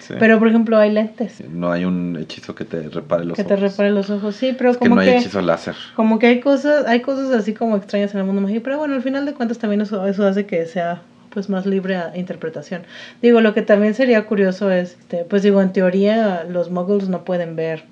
Sí. 0.00 0.12
Pero, 0.18 0.38
por 0.38 0.48
ejemplo, 0.48 0.76
hay 0.76 0.90
lentes 0.92 1.42
no 1.50 1.72
hay 1.72 1.86
un 1.86 2.18
hechizo 2.20 2.54
que 2.54 2.66
te 2.66 2.90
repare 2.90 3.24
los 3.24 3.36
que 3.38 3.42
te 3.44 3.54
ojos. 3.54 3.70
repare 3.70 3.90
los 3.90 4.10
ojos. 4.10 4.36
Sí, 4.36 4.54
pero 4.56 4.70
Es 4.70 4.76
que 4.76 4.80
como 4.80 4.96
no 4.96 5.00
hay 5.00 5.08
que... 5.08 5.16
hechizo 5.16 5.40
láser. 5.40 5.74
Como 5.96 6.18
que 6.18 6.26
hay 6.26 6.40
cosas, 6.40 6.86
hay 6.86 7.00
cosas 7.00 7.30
así 7.30 7.54
como 7.54 7.76
extrañas 7.76 8.12
en 8.12 8.20
el 8.20 8.26
mundo 8.26 8.42
mágico, 8.42 8.60
pero 8.64 8.76
bueno, 8.78 8.94
al 8.94 9.02
final 9.02 9.24
de 9.24 9.32
cuentas 9.32 9.56
también 9.58 9.80
eso, 9.80 10.06
eso 10.06 10.26
hace 10.26 10.44
que 10.44 10.66
sea 10.66 11.00
pues 11.34 11.50
más 11.50 11.66
libre 11.66 11.96
a 11.96 12.16
interpretación. 12.16 12.82
Digo, 13.20 13.40
lo 13.40 13.52
que 13.52 13.62
también 13.62 13.94
sería 13.94 14.24
curioso 14.24 14.70
es, 14.70 14.92
este, 14.92 15.24
pues 15.24 15.42
digo, 15.42 15.60
en 15.60 15.72
teoría 15.72 16.44
los 16.44 16.70
muggles 16.70 17.08
no 17.08 17.24
pueden 17.24 17.56
ver 17.56 17.84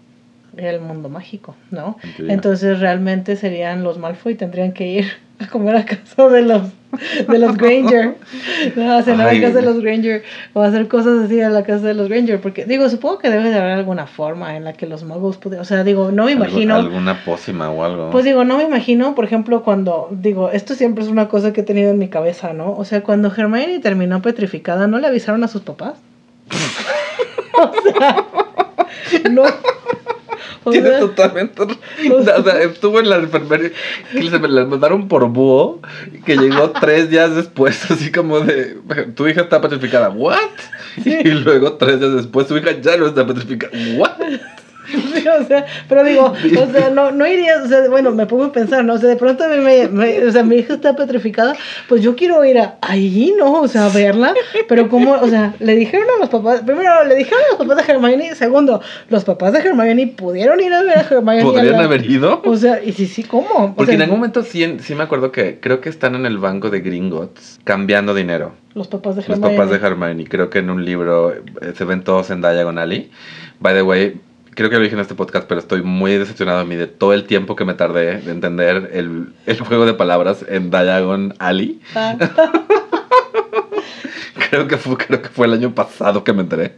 el 0.56 0.80
mundo 0.80 1.08
mágico, 1.08 1.56
¿no? 1.70 1.98
Entonces 2.18 2.80
realmente 2.80 3.36
serían 3.36 3.82
los 3.82 3.98
Malfoy 3.98 4.34
tendrían 4.34 4.72
que 4.72 4.86
ir 4.86 5.06
a 5.46 5.48
comer 5.48 5.76
a 5.76 5.84
casa 5.84 6.28
de 6.28 6.42
los 6.42 6.62
de 7.26 7.38
los 7.38 7.56
Granger, 7.56 8.16
¿no? 8.76 8.92
a 8.92 9.02
cenar 9.02 9.28
Ay. 9.28 9.38
a 9.38 9.40
casa 9.48 9.54
de 9.56 9.62
los 9.62 9.80
Granger 9.80 10.22
o 10.52 10.60
a 10.60 10.66
hacer 10.66 10.88
cosas 10.88 11.24
así 11.24 11.40
a 11.40 11.48
la 11.48 11.64
casa 11.64 11.86
de 11.86 11.94
los 11.94 12.08
Granger, 12.10 12.38
porque 12.40 12.66
digo, 12.66 12.86
supongo 12.90 13.18
que 13.18 13.30
debe 13.30 13.48
de 13.48 13.56
haber 13.56 13.70
alguna 13.72 14.06
forma 14.06 14.56
en 14.56 14.64
la 14.64 14.74
que 14.74 14.86
los 14.86 15.02
muggles 15.02 15.38
pudieran, 15.38 15.62
o 15.62 15.64
sea, 15.64 15.84
digo, 15.84 16.10
no 16.12 16.26
me 16.26 16.32
Algo- 16.32 16.44
imagino 16.44 16.74
alguna 16.76 17.24
pócima 17.24 17.70
o 17.70 17.82
algo. 17.84 18.10
pues 18.10 18.26
digo, 18.26 18.44
no 18.44 18.58
me 18.58 18.64
imagino, 18.64 19.14
por 19.14 19.24
ejemplo, 19.24 19.62
cuando, 19.62 20.08
digo, 20.10 20.50
esto 20.50 20.74
siempre 20.74 21.02
es 21.02 21.08
una 21.10 21.28
cosa 21.28 21.54
que 21.54 21.62
he 21.62 21.64
tenido 21.64 21.90
en 21.90 21.98
mi 21.98 22.08
cabeza, 22.08 22.52
¿no? 22.52 22.74
O 22.76 22.84
sea, 22.84 23.02
cuando 23.02 23.32
Hermione 23.34 23.78
terminó 23.78 24.20
petrificada, 24.20 24.86
¿no 24.86 24.98
le 24.98 25.06
avisaron 25.06 25.42
a 25.44 25.48
sus 25.48 25.62
papás? 25.62 25.94
o 27.58 27.72
sea, 27.90 28.26
no. 29.30 29.44
Sea, 30.70 31.00
totalmente. 31.00 31.62
O 31.62 32.22
sea, 32.22 32.62
estuvo 32.62 33.00
en 33.00 33.08
la 33.08 33.16
enfermería. 33.16 33.70
Que 34.12 34.30
se 34.30 34.38
me 34.38 34.48
la 34.48 34.64
mandaron 34.64 35.08
por 35.08 35.28
búho. 35.28 35.80
Que 36.24 36.36
llegó 36.36 36.70
tres 36.80 37.10
días 37.10 37.34
después, 37.34 37.90
así 37.90 38.12
como 38.12 38.40
de. 38.40 38.78
Tu 39.14 39.28
hija 39.28 39.42
está 39.42 39.60
petrificada. 39.60 40.10
¿What? 40.10 40.38
Y 41.04 41.30
luego 41.30 41.74
tres 41.74 42.00
días 42.00 42.14
después, 42.14 42.46
tu 42.46 42.56
hija 42.56 42.72
ya 42.80 42.96
no 42.96 43.06
está 43.06 43.26
petrificada. 43.26 43.72
¿What? 43.96 44.12
Sí, 45.14 45.26
o 45.28 45.44
sea, 45.46 45.66
pero 45.88 46.04
digo, 46.04 46.32
o 46.32 46.72
sea, 46.72 46.90
no, 46.90 47.10
no 47.12 47.26
iría, 47.26 47.62
o 47.62 47.68
sea, 47.68 47.88
bueno, 47.88 48.10
me 48.12 48.26
pongo 48.26 48.44
a 48.44 48.52
pensar, 48.52 48.84
¿no? 48.84 48.94
O 48.94 48.98
sea, 48.98 49.08
de 49.08 49.16
pronto 49.16 49.44
a 49.44 49.48
mí 49.48 49.58
me, 49.58 49.88
me- 49.88 50.24
o 50.24 50.32
sea, 50.32 50.42
mi 50.42 50.56
hija 50.56 50.74
está 50.74 50.94
petrificada, 50.96 51.54
pues 51.88 52.02
yo 52.02 52.16
quiero 52.16 52.44
ir 52.44 52.58
a, 52.58 52.76
ahí, 52.80 53.34
¿no? 53.38 53.60
O 53.60 53.68
sea, 53.68 53.86
a 53.86 53.88
verla, 53.90 54.34
pero 54.68 54.88
como, 54.88 55.12
o 55.14 55.28
sea, 55.28 55.54
le 55.60 55.76
dijeron 55.76 56.06
a 56.16 56.18
los 56.20 56.28
papás, 56.28 56.60
primero, 56.60 57.04
le 57.04 57.14
dijeron 57.16 57.40
a 57.44 57.48
los 57.58 57.66
papás 57.68 57.86
de 57.86 57.92
Hermione, 57.92 58.34
segundo, 58.34 58.80
los 59.08 59.24
papás 59.24 59.52
de 59.52 59.58
Hermione 59.60 60.06
pudieron 60.08 60.60
ir 60.60 60.72
a 60.72 60.82
ver 60.82 60.98
a 60.98 61.00
Hermione. 61.02 61.40
a 61.40 61.44
¿Podrían 61.44 61.72
la- 61.78 61.84
haber 61.84 62.10
ido? 62.10 62.42
O 62.44 62.56
sea, 62.56 62.82
y 62.82 62.92
sí, 62.92 63.06
sí, 63.06 63.22
¿cómo? 63.24 63.48
O 63.50 63.74
Porque 63.74 63.92
sea, 63.92 63.94
en 63.96 64.02
algún 64.02 64.18
momento 64.18 64.42
sí, 64.42 64.76
sí 64.80 64.94
me 64.94 65.02
acuerdo 65.04 65.30
que 65.32 65.58
creo 65.60 65.80
que 65.80 65.88
están 65.88 66.14
en 66.14 66.26
el 66.26 66.38
banco 66.38 66.70
de 66.70 66.80
Gringotts 66.80 67.60
cambiando 67.64 68.14
dinero. 68.14 68.52
Los 68.74 68.88
papás 68.88 69.16
de 69.16 69.22
Los 69.22 69.30
Hermione. 69.30 69.56
papás 69.56 69.70
de 69.70 69.76
Hermione. 69.86 70.24
Creo 70.26 70.48
que 70.50 70.60
en 70.60 70.70
un 70.70 70.84
libro 70.84 71.32
eh, 71.32 71.42
se 71.76 71.84
ven 71.84 72.02
todos 72.04 72.30
en 72.30 72.40
Diagon 72.40 72.78
Alley. 72.78 73.10
By 73.60 73.74
the 73.74 73.82
way, 73.82 74.16
creo 74.54 74.70
que 74.70 74.76
lo 74.76 74.82
dije 74.82 74.94
en 74.94 75.00
este 75.00 75.14
podcast, 75.14 75.46
pero 75.48 75.60
estoy 75.60 75.82
muy 75.82 76.12
decepcionado 76.16 76.60
de 76.60 76.64
mí 76.64 76.76
de 76.76 76.86
todo 76.86 77.12
el 77.12 77.24
tiempo 77.24 77.56
que 77.56 77.64
me 77.64 77.74
tardé 77.74 78.20
de 78.20 78.30
entender 78.30 78.90
el, 78.92 79.32
el 79.46 79.60
juego 79.60 79.86
de 79.86 79.94
palabras 79.94 80.44
en 80.48 80.70
Diagon 80.70 81.34
Alley. 81.38 81.80
Creo 84.50 84.68
que, 84.68 84.76
fue, 84.76 84.98
creo 84.98 85.22
que 85.22 85.30
fue 85.30 85.46
el 85.46 85.54
año 85.54 85.74
pasado 85.74 86.24
que 86.24 86.34
me 86.34 86.42
enteré. 86.42 86.74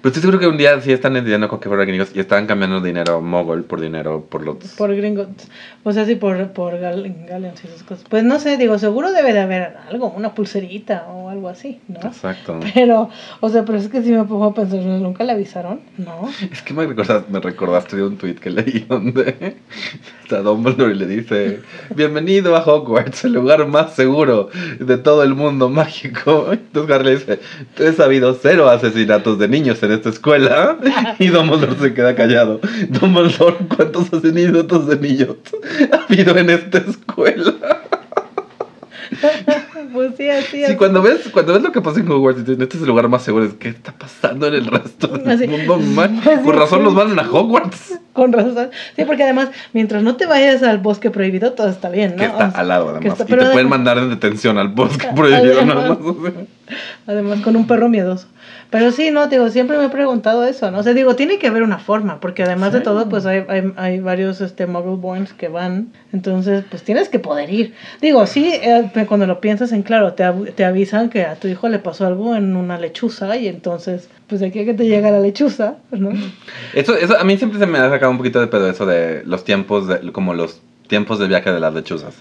Pero 0.00 0.08
estoy 0.08 0.20
seguro 0.20 0.38
que 0.38 0.46
un 0.46 0.56
día 0.56 0.80
sí 0.80 0.92
están 0.92 1.14
lidiando 1.14 1.48
con 1.48 1.60
que 1.60 1.68
fueron 1.68 1.86
gringos 1.86 2.10
y 2.14 2.20
estaban 2.20 2.46
cambiando 2.46 2.80
dinero 2.80 3.20
mogul 3.20 3.64
por 3.64 3.80
dinero 3.80 4.26
por 4.28 4.44
los... 4.44 4.56
por 4.76 4.94
Gringotts. 4.94 5.48
O 5.84 5.92
sea, 5.92 6.04
sí, 6.04 6.16
por, 6.16 6.52
por 6.52 6.78
Gal 6.78 7.14
Galleons 7.28 7.64
y 7.64 7.68
esas 7.68 7.82
cosas. 7.82 8.04
Pues 8.08 8.24
no 8.24 8.38
sé, 8.38 8.56
digo, 8.56 8.78
seguro 8.78 9.12
debe 9.12 9.32
de 9.32 9.40
haber 9.40 9.76
algo, 9.90 10.10
una 10.10 10.34
pulserita 10.34 11.06
o 11.08 11.28
algo 11.28 11.48
así, 11.48 11.80
¿no? 11.88 12.00
Exacto. 12.00 12.60
Pero, 12.74 13.10
o 13.40 13.48
sea, 13.48 13.64
pero 13.64 13.78
es 13.78 13.88
que 13.88 14.02
si 14.02 14.12
me 14.12 14.24
pongo 14.24 14.46
a 14.46 14.54
pensar. 14.54 14.76
¿nunca 14.84 15.24
le 15.24 15.32
avisaron? 15.32 15.80
No. 15.96 16.28
Es 16.50 16.62
que 16.62 16.74
me 16.74 16.86
recordaste, 16.86 17.32
me 17.32 17.40
recordaste 17.40 17.96
de 17.96 18.02
un 18.02 18.16
tweet 18.16 18.34
que 18.34 18.50
leí 18.50 18.86
donde 18.88 19.56
está 20.22 20.42
Dumbledore 20.42 20.92
y 20.92 20.96
le 20.96 21.06
dice 21.06 21.60
Bienvenido 21.94 22.56
a 22.56 22.64
Hogwarts, 22.64 23.24
el 23.24 23.34
lugar 23.34 23.66
más 23.66 23.94
seguro 23.94 24.50
de 24.78 24.98
todo 24.98 25.22
el 25.22 25.34
mundo 25.34 25.68
mágico. 25.68 26.48
Entonces 26.52 26.94
Harry 26.94 27.04
le 27.04 27.10
dice, 27.16 27.40
he 27.78 27.92
sabido 27.92 28.34
cero 28.40 28.68
asesinatos 28.68 29.38
de 29.38 29.48
niños 29.48 29.82
en 29.86 29.92
esta 29.92 30.10
escuela. 30.10 30.76
Y 31.18 31.28
Dumbledore 31.28 31.74
se 31.80 31.94
queda 31.94 32.14
callado. 32.14 32.60
Dumbledore, 32.90 33.56
¿cuántos 33.74 34.12
asesinatos 34.12 34.86
de 34.88 34.96
niños 34.98 35.36
ha 35.92 36.04
habido 36.04 36.36
en 36.36 36.50
esta 36.50 36.78
escuela? 36.78 37.54
pues 39.92 40.12
sí, 40.16 40.28
así 40.28 40.64
Sí, 40.66 40.74
cuando 40.76 41.00
ves, 41.00 41.28
cuando 41.32 41.52
ves 41.54 41.62
lo 41.62 41.72
que 41.72 41.80
pasa 41.80 42.00
en 42.00 42.10
Hogwarts 42.10 42.40
y 42.40 42.42
dices, 42.42 42.60
este 42.60 42.76
es 42.76 42.82
el 42.82 42.88
lugar 42.88 43.08
más 43.08 43.22
seguro, 43.22 43.44
es 43.46 43.54
¿qué 43.54 43.68
está 43.68 43.92
pasando 43.92 44.46
en 44.48 44.54
el 44.54 44.66
resto 44.66 45.06
del 45.08 45.30
Así. 45.30 45.46
mundo? 45.46 45.78
man? 45.78 46.20
Así, 46.24 46.44
Por 46.44 46.56
razón 46.56 46.80
sí. 46.80 46.84
los 46.84 46.94
mandan 46.94 47.24
a 47.24 47.30
Hogwarts. 47.30 47.98
Con 48.12 48.32
razón. 48.32 48.70
Sí, 48.96 49.04
porque 49.04 49.22
además, 49.22 49.50
mientras 49.72 50.02
no 50.02 50.16
te 50.16 50.26
vayas 50.26 50.62
al 50.62 50.78
bosque 50.78 51.10
prohibido, 51.10 51.52
todo 51.52 51.68
está 51.68 51.88
bien, 51.88 52.12
¿no? 52.12 52.16
Que 52.18 52.24
está 52.26 52.48
O 52.48 52.50
sea, 52.50 52.60
al 52.60 52.68
lado, 52.68 52.86
que 52.86 52.90
además. 53.08 53.20
está- 53.20 53.34
y 53.34 53.38
te 53.38 53.44
pueden 53.52 53.68
mandar 53.68 53.98
en 53.98 54.10
detención 54.10 54.58
al 54.58 54.68
bosque 54.68 55.06
prohibido, 55.14 55.58
Además. 55.60 55.74
nada 55.76 55.88
más. 55.90 55.98
o 56.00 56.14
sea. 56.22 56.32
Además, 57.06 57.40
con 57.40 57.54
un 57.56 57.66
perro 57.66 57.88
miedoso. 57.88 58.26
Pero 58.70 58.90
sí, 58.90 59.10
no, 59.12 59.28
digo, 59.28 59.48
siempre 59.50 59.78
me 59.78 59.84
he 59.86 59.88
preguntado 59.88 60.44
eso, 60.44 60.70
¿no? 60.70 60.78
O 60.78 60.82
sea, 60.82 60.92
digo, 60.92 61.14
tiene 61.14 61.38
que 61.38 61.46
haber 61.46 61.62
una 61.62 61.78
forma, 61.78 62.18
porque 62.20 62.42
además 62.42 62.72
de 62.72 62.78
Sí. 62.78 62.84
todo, 62.84 63.08
pues 63.08 63.24
hay, 63.26 63.44
hay, 63.48 63.72
hay 63.76 64.00
varios 64.00 64.40
este, 64.40 64.66
Muggleborns 64.66 65.32
que 65.32 65.48
van, 65.48 65.92
entonces, 66.12 66.64
pues 66.68 66.82
tienes 66.82 67.08
que 67.08 67.18
poder 67.20 67.48
ir. 67.50 67.74
Digo, 68.00 68.26
sí, 68.26 68.50
eh, 68.52 68.90
cuando 69.06 69.26
lo 69.26 69.40
piensas 69.40 69.70
en 69.72 69.82
claro, 69.82 70.14
te, 70.14 70.24
av- 70.24 70.50
te 70.54 70.64
avisan 70.64 71.08
que 71.10 71.24
a 71.24 71.36
tu 71.36 71.46
hijo 71.48 71.68
le 71.68 71.78
pasó 71.78 72.06
algo 72.06 72.34
en 72.34 72.56
una 72.56 72.76
lechuza, 72.78 73.36
y 73.36 73.46
entonces, 73.46 74.08
pues 74.26 74.40
de 74.40 74.48
aquí 74.48 74.60
a 74.60 74.64
que 74.64 74.74
te 74.74 74.86
llega 74.86 75.10
la 75.12 75.20
lechuza, 75.20 75.76
¿no? 75.92 76.10
Eso, 76.74 76.96
eso, 76.96 77.16
a 77.18 77.22
mí 77.24 77.36
siempre 77.38 77.58
se 77.60 77.66
me 77.66 77.78
ha 77.78 77.88
sacado 77.88 78.10
un 78.10 78.18
poquito 78.18 78.40
de 78.40 78.48
pedo 78.48 78.68
eso 78.68 78.84
de 78.86 79.22
los 79.24 79.44
tiempos, 79.44 79.86
de, 79.86 80.10
como 80.12 80.34
los 80.34 80.60
tiempos 80.88 81.18
de 81.20 81.28
viaje 81.28 81.52
de 81.52 81.60
las 81.60 81.72
lechuzas. 81.72 82.14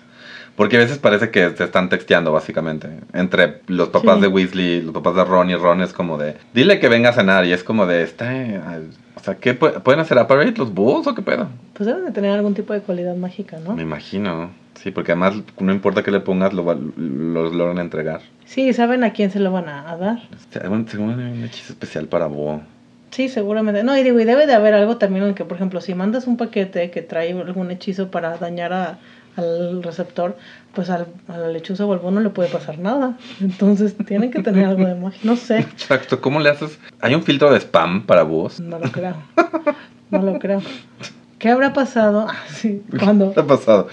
Porque 0.55 0.77
a 0.77 0.79
veces 0.79 0.97
parece 0.99 1.31
que 1.31 1.49
se 1.51 1.63
están 1.65 1.89
texteando, 1.89 2.31
básicamente. 2.31 2.87
Entre 3.13 3.61
los 3.67 3.89
papás 3.89 4.15
Sí. 4.15 4.21
de 4.21 4.27
Weasley, 4.27 4.81
los 4.81 4.93
papás 4.93 5.15
de 5.15 5.25
Ron 5.25 5.49
y 5.49 5.55
Ron 5.55 5.81
es 5.81 5.91
como 5.91 6.17
de, 6.17 6.35
dile 6.53 6.79
que 6.79 6.87
venga 6.87 7.09
a 7.09 7.13
cenar. 7.13 7.45
Y 7.45 7.51
es 7.51 7.63
como 7.63 7.85
de, 7.85 8.03
está, 8.03 8.31
o 9.15 9.19
sea, 9.19 9.35
¿qué 9.35 9.59
pu- 9.59 9.81
pueden 9.83 9.99
hacer 9.99 10.17
apparate 10.17 10.53
los 10.57 10.73
búhos 10.73 11.07
o 11.07 11.13
qué 11.15 11.21
pedo? 11.21 11.49
Pues 11.73 11.87
deben 11.87 12.05
de 12.05 12.11
tener 12.11 12.31
algún 12.31 12.53
tipo 12.53 12.71
de 12.73 12.79
cualidad 12.81 13.15
mágica, 13.15 13.57
¿no? 13.59 13.75
Me 13.75 13.81
imagino. 13.81 14.49
Sí, 14.75 14.91
porque 14.91 15.11
además 15.13 15.33
no 15.59 15.71
importa 15.73 16.03
que 16.03 16.11
le 16.11 16.19
pongas, 16.19 16.53
lo, 16.53 16.63
los 16.73 17.53
logran 17.53 17.79
entregar. 17.79 18.21
Sí, 18.45 18.71
saben 18.73 19.03
a 19.03 19.11
quién 19.13 19.31
se 19.31 19.39
lo 19.39 19.51
van 19.51 19.67
a, 19.67 19.89
a 19.91 19.97
dar. 19.97 20.19
Según, 20.51 20.87
un 20.99 21.43
hechizo 21.43 21.73
especial 21.73 22.05
para 22.07 22.27
búho. 22.27 22.61
Sí, 23.11 23.29
seguramente. 23.29 23.83
No, 23.83 23.97
y 23.97 24.03
digo, 24.03 24.19
y 24.19 24.25
debe 24.25 24.45
de 24.45 24.53
haber 24.53 24.73
algo 24.73 24.97
también 24.97 25.25
en 25.25 25.33
que, 25.33 25.45
por 25.45 25.55
ejemplo, 25.57 25.79
si 25.81 25.95
mandas 25.95 26.27
un 26.27 26.37
paquete 26.37 26.91
que 26.91 27.01
trae 27.01 27.31
algún 27.31 27.71
hechizo 27.71 28.11
para 28.11 28.37
dañar 28.37 28.73
a, 28.73 28.99
al 29.37 29.83
receptor, 29.83 30.37
pues 30.73 30.89
al, 30.89 31.07
a 31.27 31.37
la 31.37 31.47
lechuza 31.49 31.85
o 31.85 31.93
al 31.93 31.99
bono 31.99 32.19
no 32.19 32.21
le 32.21 32.29
puede 32.29 32.49
pasar 32.49 32.79
nada. 32.79 33.17
Entonces 33.41 33.95
tienen 34.05 34.31
que 34.31 34.41
tener 34.41 34.65
algo 34.65 34.85
de 34.85 34.95
magia. 34.95 35.19
No 35.23 35.35
sé, 35.35 35.59
Exacto, 35.59 36.21
¿cómo 36.21 36.39
le 36.39 36.49
haces? 36.49 36.79
¿Hay 37.01 37.15
un 37.15 37.23
filtro 37.23 37.51
de 37.51 37.59
spam 37.59 38.05
para 38.05 38.23
búhos? 38.23 38.59
no 38.59 38.79
lo 38.79 38.91
creo. 38.91 39.15
No 40.11 40.21
lo 40.21 40.37
creo. 40.39 40.61
¿Qué 41.39 41.49
habrá 41.49 41.73
pasado? 41.73 42.27
Ah, 42.29 42.35
sí, 42.47 42.81
cuando 42.99 43.33
¿Qué 43.33 43.39
ha 43.39 43.45
pasado? 43.45 43.87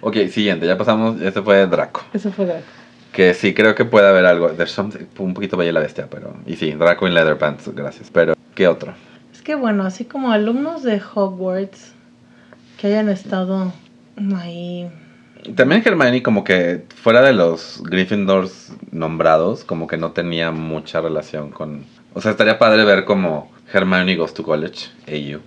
Ok, 0.00 0.16
siguiente, 0.30 0.66
ya 0.66 0.78
pasamos, 0.78 1.20
este 1.20 1.42
fue 1.42 1.66
Draco. 1.66 2.02
eso 2.12 2.32
fue 2.32 2.46
Draco. 2.46 2.64
Que 3.12 3.34
sí, 3.34 3.54
creo 3.54 3.74
que 3.74 3.84
puede 3.84 4.08
haber 4.08 4.26
algo. 4.26 4.50
Un 5.18 5.34
poquito 5.34 5.56
Bella 5.56 5.72
la 5.72 5.80
Bestia, 5.80 6.06
pero... 6.10 6.34
Y 6.46 6.56
sí, 6.56 6.72
Draco 6.72 7.06
en 7.06 7.14
Leather 7.14 7.38
Pants, 7.38 7.74
gracias. 7.74 8.10
Pero, 8.12 8.34
¿qué 8.54 8.68
otro? 8.68 8.94
Es 9.32 9.40
que 9.42 9.54
bueno, 9.54 9.84
así 9.84 10.04
como 10.04 10.32
alumnos 10.32 10.82
de 10.82 11.00
Hogwarts 11.14 11.92
que 12.78 12.88
hayan 12.88 13.08
estado 13.08 13.72
ahí. 14.36 14.88
También 15.54 15.82
Hermione 15.84 16.22
como 16.22 16.42
que 16.44 16.84
fuera 17.02 17.22
de 17.22 17.32
los 17.32 17.82
Gryffindors 17.84 18.72
nombrados, 18.90 19.64
como 19.64 19.86
que 19.86 19.96
no 19.96 20.12
tenía 20.12 20.50
mucha 20.50 21.00
relación 21.00 21.50
con... 21.50 21.84
O 22.14 22.20
sea, 22.20 22.32
estaría 22.32 22.58
padre 22.58 22.84
ver 22.84 23.04
como 23.04 23.52
Hermione 23.72 24.16
goes 24.16 24.34
to 24.34 24.42
college, 24.42 24.88
AU. 25.06 25.40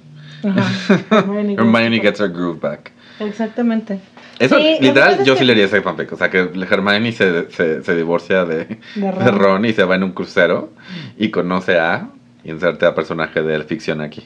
Ajá, 0.48 1.02
Hermione 1.12 2.00
gets 2.02 2.20
her 2.20 2.30
groove 2.30 2.60
back. 2.60 2.92
Exactamente. 3.20 4.00
Eso, 4.38 4.58
Sí, 4.58 4.78
literal, 4.80 5.26
yo 5.26 5.36
sí 5.36 5.44
leería 5.44 5.66
ese 5.66 5.82
fanfic. 5.82 6.14
O 6.14 6.16
sea, 6.16 6.30
que 6.30 6.50
Hermione 6.70 7.12
se, 7.12 7.52
se, 7.52 7.84
se 7.84 7.96
divorcia 7.96 8.46
de, 8.46 8.66
De 8.66 8.78
de 8.96 9.12
Ron. 9.12 9.40
Ron 9.40 9.66
y 9.66 9.74
se 9.74 9.84
va 9.84 9.96
en 9.96 10.04
un 10.04 10.12
crucero 10.12 10.72
y 11.18 11.30
conoce 11.30 11.78
a... 11.78 12.10
Inserte 12.44 12.86
a 12.86 12.96
personaje 12.96 13.42
de 13.42 13.64
ficción 13.64 14.00
aquí. 14.02 14.26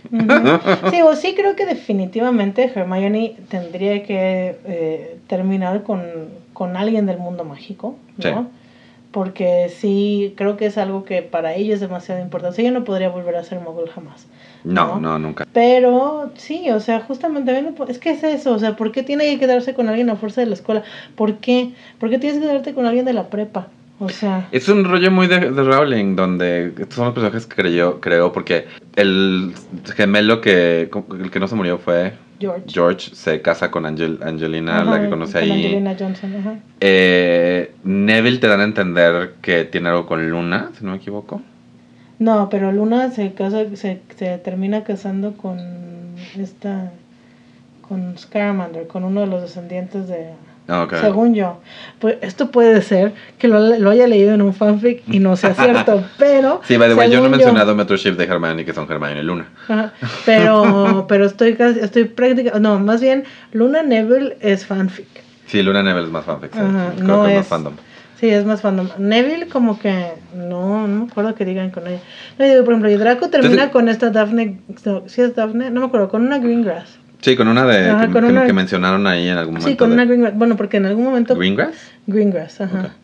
Sí, 0.92 1.02
o 1.04 1.16
sí 1.16 1.34
creo 1.36 1.56
que 1.56 1.66
definitivamente 1.66 2.72
Hermione 2.74 3.38
tendría 3.50 4.04
que 4.04 4.58
eh, 4.66 5.18
terminar 5.28 5.84
con, 5.84 6.02
con 6.54 6.78
alguien 6.78 7.06
del 7.08 7.18
mundo 7.18 7.44
mágico, 7.44 7.96
¿no? 8.18 8.24
Sí. 8.24 8.48
Porque 9.12 9.70
sí, 9.70 10.34
creo 10.38 10.58
que 10.58 10.66
es 10.66 10.78
algo 10.80 11.06
que 11.06 11.22
para 11.22 11.54
ella 11.54 11.76
es 11.76 11.80
demasiado 11.80 12.20
importante. 12.20 12.62
Ella 12.62 12.72
no 12.72 12.84
podría 12.84 13.10
volver 13.10 13.36
a 13.36 13.44
ser 13.44 13.60
mogul 13.60 13.88
jamás. 13.88 14.28
No, 14.64 14.96
¿no? 14.96 15.00
no, 15.00 15.20
nunca. 15.20 15.46
Pero 15.54 16.32
sí, 16.36 16.70
o 16.72 16.80
sea, 16.80 17.02
justamente, 17.02 17.64
es 17.90 18.00
que 18.00 18.12
es 18.12 18.24
eso, 18.24 18.54
o 18.54 18.60
sea, 18.60 18.76
¿por 18.76 18.92
qué 18.92 19.04
tiene 19.04 19.26
que 19.26 19.40
quedarse 19.40 19.74
con 19.74 19.88
alguien 19.88 20.10
a 20.10 20.16
fuerza 20.16 20.42
de 20.42 20.48
la 20.48 20.56
escuela? 20.56 20.84
¿Por 21.16 21.38
qué? 21.38 21.74
¿Por 22.00 22.10
qué 22.10 22.18
tienes 22.18 22.40
que 22.40 22.48
quedarte 22.48 22.74
con 22.74 22.86
alguien 22.86 23.06
de 23.06 23.14
la 23.14 23.28
prepa? 23.28 23.68
O 24.00 24.10
sea, 24.10 24.48
Es 24.52 24.68
un 24.70 24.84
rollo 24.84 25.12
muy 25.12 25.28
de, 25.28 25.52
de 25.52 25.64
Rowling, 25.64 26.16
donde 26.16 26.68
estos 26.78 26.96
son 26.96 27.06
los 27.06 27.14
personajes 27.14 27.46
que 27.46 27.56
creyó, 27.56 28.02
creó, 28.02 28.32
porque 28.34 28.66
el 28.96 29.54
gemelo 29.96 30.42
que, 30.42 30.90
el 31.20 31.32
que 31.32 31.40
no 31.40 31.48
se 31.48 31.56
murió 31.56 31.78
fue 31.78 32.14
George. 32.40 32.64
George, 32.68 33.16
se 33.16 33.42
casa 33.42 33.72
con 33.72 33.86
Angel, 33.86 34.20
Angelina, 34.24 34.82
Ajá, 34.82 34.92
la 34.92 35.02
que 35.02 35.10
conoce 35.10 35.34
con 35.34 35.42
ahí. 35.44 35.66
Angelina 35.66 35.96
Johnson, 35.98 36.36
ajá. 36.36 36.56
Eh, 36.82 37.72
Neville 37.84 38.40
te 38.40 38.48
dan 38.48 38.60
a 38.62 38.64
entender 38.66 39.36
que 39.42 39.64
tiene 39.66 39.90
algo 39.90 40.06
con 40.06 40.30
Luna, 40.30 40.72
si 40.78 40.84
no 40.84 40.92
me 40.92 40.98
equivoco. 40.98 41.42
No, 42.20 42.50
pero 42.50 42.72
Luna 42.72 43.12
se 43.12 43.34
casa, 43.34 43.64
se, 43.76 44.02
se 44.18 44.38
termina 44.40 44.84
casando 44.84 45.34
con 45.38 45.60
esta, 46.38 46.92
con 47.88 48.18
Scamander, 48.18 48.88
con 48.88 49.04
uno 49.04 49.22
de 49.22 49.28
los 49.28 49.42
descendientes 49.42 50.08
de, 50.08 50.32
Ah, 50.68 50.84
ok. 50.84 50.96
según 51.02 51.36
yo. 51.36 51.60
Pues 52.00 52.18
esto 52.22 52.50
puede 52.52 52.82
ser 52.82 53.14
que 53.38 53.48
lo, 53.50 53.60
lo 53.78 53.90
haya 53.90 54.08
leído 54.08 54.34
en 54.34 54.42
un 54.42 54.54
fanfic 54.54 55.04
y 55.08 55.20
no 55.20 55.36
sea 55.36 55.54
cierto, 55.54 56.04
pero. 56.18 56.62
Sí, 56.64 56.78
by 56.78 56.90
the 56.90 56.96
way, 56.96 57.12
yo 57.12 57.20
no 57.20 57.26
he 57.26 57.30
mencionado 57.30 57.76
Mentorship 57.76 58.14
de 58.16 58.24
Hermione, 58.26 58.64
que 58.64 58.74
son 58.74 58.90
Hermione 58.90 59.20
y 59.20 59.24
Luna. 59.24 59.48
Ajá, 59.68 59.92
pero, 60.26 61.06
pero 61.10 61.26
estoy 61.26 61.56
casi, 61.56 61.80
estoy 61.80 62.06
práctica, 62.06 62.60
no, 62.60 62.80
más 62.80 63.02
bien 63.02 63.26
Luna 63.52 63.84
Neville 63.84 64.38
es 64.40 64.66
fanfic. 64.66 65.08
Sí, 65.48 65.62
Luna 65.62 65.84
Neville 65.84 66.06
es 66.06 66.12
más 66.12 66.26
fanfic. 66.26 66.54
sí. 66.54 66.60
Ajá, 66.60 66.94
Creo 66.96 67.08
no 67.08 67.24
que 67.26 67.32
es- 67.32 67.38
más 67.40 67.48
fandom. 67.48 67.74
Sí, 68.20 68.30
es 68.30 68.46
más 68.46 68.62
fandom. 68.62 68.88
Neville 69.00 69.50
como 69.50 69.78
que 69.80 70.14
no, 70.34 70.88
no 70.88 71.06
me 71.06 71.12
acuerdo 71.12 71.36
que 71.36 71.44
digan 71.44 71.72
con 71.72 71.86
ella. 71.88 72.00
No, 72.40 72.46
digo, 72.46 72.64
por 72.64 72.72
ejemplo, 72.74 72.90
y 72.90 72.96
Draco 72.96 73.30
termina 73.30 73.52
Entonces- 73.66 73.72
con 73.74 73.90
esta 73.90 74.12
Daphne, 74.12 74.62
no, 74.86 75.04
¿sí 75.08 75.22
es 75.22 75.36
Daphne? 75.36 75.70
No 75.72 75.82
me 75.82 75.88
acuerdo, 75.88 76.08
con 76.08 76.26
una 76.26 76.38
Greengrass. 76.40 77.00
Sí, 77.24 77.36
con 77.38 77.48
una 77.48 77.66
de 77.66 77.90
Ajá, 77.90 78.08
que, 78.08 78.14
con 78.14 78.26
que- 78.26 78.32
una- 78.32 78.46
que 78.46 78.54
mencionaron 78.54 79.08
ahí 79.08 79.28
en 79.30 79.38
algún 79.38 79.54
momento. 79.56 79.70
Sí, 79.70 79.78
con 79.78 79.90
de- 79.90 79.94
una 79.96 80.06
Greengrass. 80.06 80.36
Bueno, 80.38 80.58
porque 80.58 80.78
en 80.78 80.86
algún 80.86 81.06
momento... 81.06 81.36
¿Greengrass? 81.36 81.74
Greengrass, 82.06 82.62
ajá. 82.62 82.96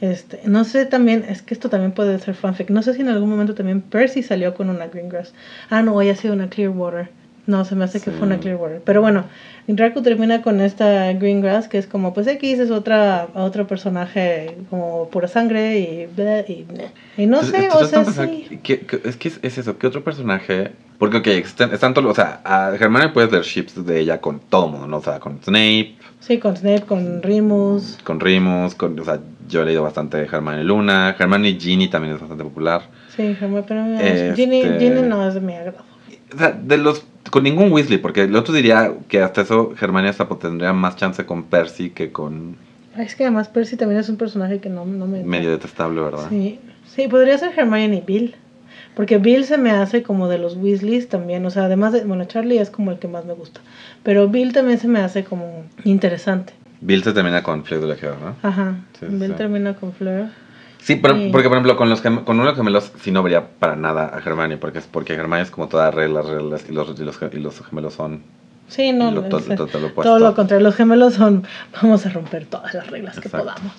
Este, 0.00 0.40
no 0.44 0.64
sé 0.64 0.84
también, 0.84 1.24
es 1.28 1.42
que 1.42 1.54
esto 1.54 1.70
también 1.70 1.92
puede 1.92 2.18
ser 2.18 2.34
fanfic. 2.34 2.70
No 2.70 2.82
sé 2.82 2.92
si 2.94 3.00
en 3.02 3.08
algún 3.08 3.30
momento 3.30 3.54
también 3.54 3.80
Percy 3.80 4.22
salió 4.22 4.52
con 4.54 4.68
una 4.68 4.88
Greengrass. 4.88 5.32
Ah, 5.70 5.82
no, 5.82 5.98
haya 5.98 6.14
sido 6.16 6.34
una 6.34 6.48
Clearwater. 6.48 7.08
No, 7.46 7.64
se 7.64 7.74
me 7.74 7.84
hace 7.84 8.00
que 8.00 8.12
fue 8.12 8.26
una 8.26 8.38
Clearwater. 8.38 8.80
Pero 8.84 9.00
bueno, 9.00 9.24
Draco 9.66 10.00
termina 10.02 10.42
con 10.42 10.60
esta 10.60 11.12
Greengrass, 11.12 11.66
que 11.66 11.76
es 11.78 11.88
como, 11.88 12.14
pues 12.14 12.28
X 12.28 12.60
es 12.60 12.70
otra, 12.70 13.26
otro 13.34 13.66
personaje 13.66 14.56
como 14.70 15.08
pura 15.08 15.26
sangre 15.26 15.78
y... 15.80 16.08
y, 16.48 16.66
y 17.16 17.26
no 17.26 17.40
Entonces, 17.40 17.50
sé, 17.50 17.68
o 17.72 17.84
sea, 17.84 18.04
sí. 18.04 18.04
pensar, 18.04 18.30
¿qué- 18.62 18.80
qué- 18.86 19.00
es 19.04 19.16
que 19.16 19.28
es, 19.28 19.40
es 19.42 19.58
eso, 19.58 19.76
¿qué 19.76 19.88
otro 19.88 20.04
personaje? 20.04 20.70
Porque, 20.98 21.16
ok, 21.16 21.26
están, 21.26 21.72
están 21.74 21.94
todos, 21.94 22.12
o 22.12 22.14
sea, 22.14 22.40
a 22.44 22.72
Hermione 22.76 23.08
puedes 23.08 23.32
leer 23.32 23.42
ships 23.42 23.84
de 23.84 23.98
ella 23.98 24.20
con 24.20 24.38
todo 24.38 24.68
mundo, 24.68 24.86
¿no? 24.86 24.98
O 24.98 25.02
sea, 25.02 25.18
con 25.18 25.40
Snape, 25.42 25.96
Sí, 26.20 26.38
con 26.38 26.56
Snape, 26.56 26.82
con 26.82 27.20
Remus. 27.24 27.98
con 28.04 28.20
Remus, 28.20 28.76
con, 28.76 28.96
o 29.00 29.04
sea, 29.04 29.18
yo 29.48 29.62
he 29.62 29.66
leído 29.66 29.82
bastante 29.82 30.16
de 30.16 30.26
Hermione 30.26 30.62
Luna, 30.62 31.16
Hermione 31.18 31.54
Ginny 31.58 31.88
también 31.88 32.14
es 32.14 32.20
bastante 32.20 32.44
popular. 32.44 32.82
Sí, 33.16 33.36
Hermione, 33.40 33.64
pero 33.66 33.84
Este- 33.98 34.34
Ginny, 34.36 34.62
Ginny 34.78 35.02
no 35.02 35.26
es 35.26 35.34
de 35.34 35.40
mi 35.40 35.54
agrado. 35.54 35.78
O 36.32 36.38
sea, 36.38 36.52
de 36.52 36.78
los, 36.78 37.04
con 37.30 37.44
ningún 37.44 37.72
Weasley, 37.72 37.98
porque 37.98 38.22
el 38.22 38.36
otro 38.36 38.52
diría 38.54 38.92
que 39.08 39.22
hasta 39.22 39.42
eso 39.42 39.74
hasta 39.74 40.28
pues, 40.28 40.40
tendría 40.40 40.72
más 40.72 40.96
chance 40.96 41.24
con 41.24 41.44
Percy 41.44 41.90
que 41.90 42.10
con 42.12 42.56
Es 42.96 43.14
que 43.14 43.24
además 43.24 43.48
Percy 43.48 43.76
también 43.76 44.00
es 44.00 44.08
un 44.08 44.16
personaje 44.16 44.60
que 44.60 44.68
no, 44.68 44.84
no 44.84 45.06
me... 45.06 45.22
medio 45.22 45.50
detestable, 45.50 46.00
¿verdad? 46.00 46.26
Sí, 46.28 46.58
sí, 46.86 47.08
podría 47.08 47.38
ser 47.38 47.52
Hermione 47.56 47.96
y 47.96 48.00
Bill. 48.00 48.34
Porque 48.94 49.16
Bill 49.18 49.44
se 49.44 49.56
me 49.56 49.70
hace 49.70 50.02
como 50.02 50.28
de 50.28 50.38
los 50.38 50.56
Weasleys 50.56 51.08
también. 51.08 51.46
O 51.46 51.50
sea, 51.50 51.64
además 51.64 51.94
de. 51.94 52.04
Bueno, 52.04 52.26
Charlie 52.26 52.58
es 52.58 52.68
como 52.68 52.90
el 52.90 52.98
que 52.98 53.08
más 53.08 53.24
me 53.24 53.32
gusta. 53.32 53.60
Pero 54.02 54.28
Bill 54.28 54.52
también 54.52 54.78
se 54.78 54.86
me 54.86 55.00
hace 55.00 55.24
como 55.24 55.64
interesante. 55.84 56.52
Bill 56.82 57.02
se 57.02 57.12
termina 57.12 57.42
con 57.42 57.64
Fleck 57.64 57.80
de 57.80 57.86
Legio, 57.86 58.16
¿no? 58.20 58.36
Ajá. 58.46 58.76
Sí, 58.98 59.06
Bill 59.08 59.28
sí. 59.30 59.34
termina 59.36 59.74
con 59.74 59.92
Fleur. 59.92 60.28
Sí, 60.82 60.96
pero, 60.96 61.14
Sí. 61.14 61.28
porque 61.30 61.48
por 61.48 61.56
ejemplo 61.56 61.76
con 61.76 61.88
los 61.88 62.00
con 62.00 62.22
uno 62.26 62.42
de 62.42 62.48
los 62.48 62.56
gemelos 62.56 62.92
sí 63.00 63.12
no 63.12 63.22
vería 63.22 63.46
para 63.58 63.76
nada 63.76 64.10
a 64.14 64.18
Hermione, 64.18 64.56
porque 64.56 64.78
es 64.80 64.86
porque 64.86 65.14
Hermione 65.14 65.42
es 65.42 65.50
como 65.52 65.68
todas 65.68 65.94
reglas, 65.94 66.26
reglas, 66.26 66.64
y 66.68 66.72
los, 66.72 66.98
y 66.98 67.04
los, 67.04 67.18
y 67.32 67.36
los 67.38 67.62
gemelos 67.64 67.94
son 67.94 68.22
Sí, 68.68 68.92
no. 68.92 69.10
lo, 69.10 69.22
to- 69.24 69.40
to- 69.40 69.66
todo 69.66 69.80
lo 69.80 69.90
todo 69.90 70.18
lo 70.18 70.34
contrario. 70.34 70.64
Los 70.64 70.74
gemelos 70.76 71.14
son. 71.14 71.44
Vamos 71.82 72.04
a 72.06 72.10
romper 72.10 72.46
todas 72.46 72.72
las 72.74 72.88
reglas 72.90 73.20
que 73.20 73.28
Exacto. 73.28 73.46
podamos. 73.46 73.72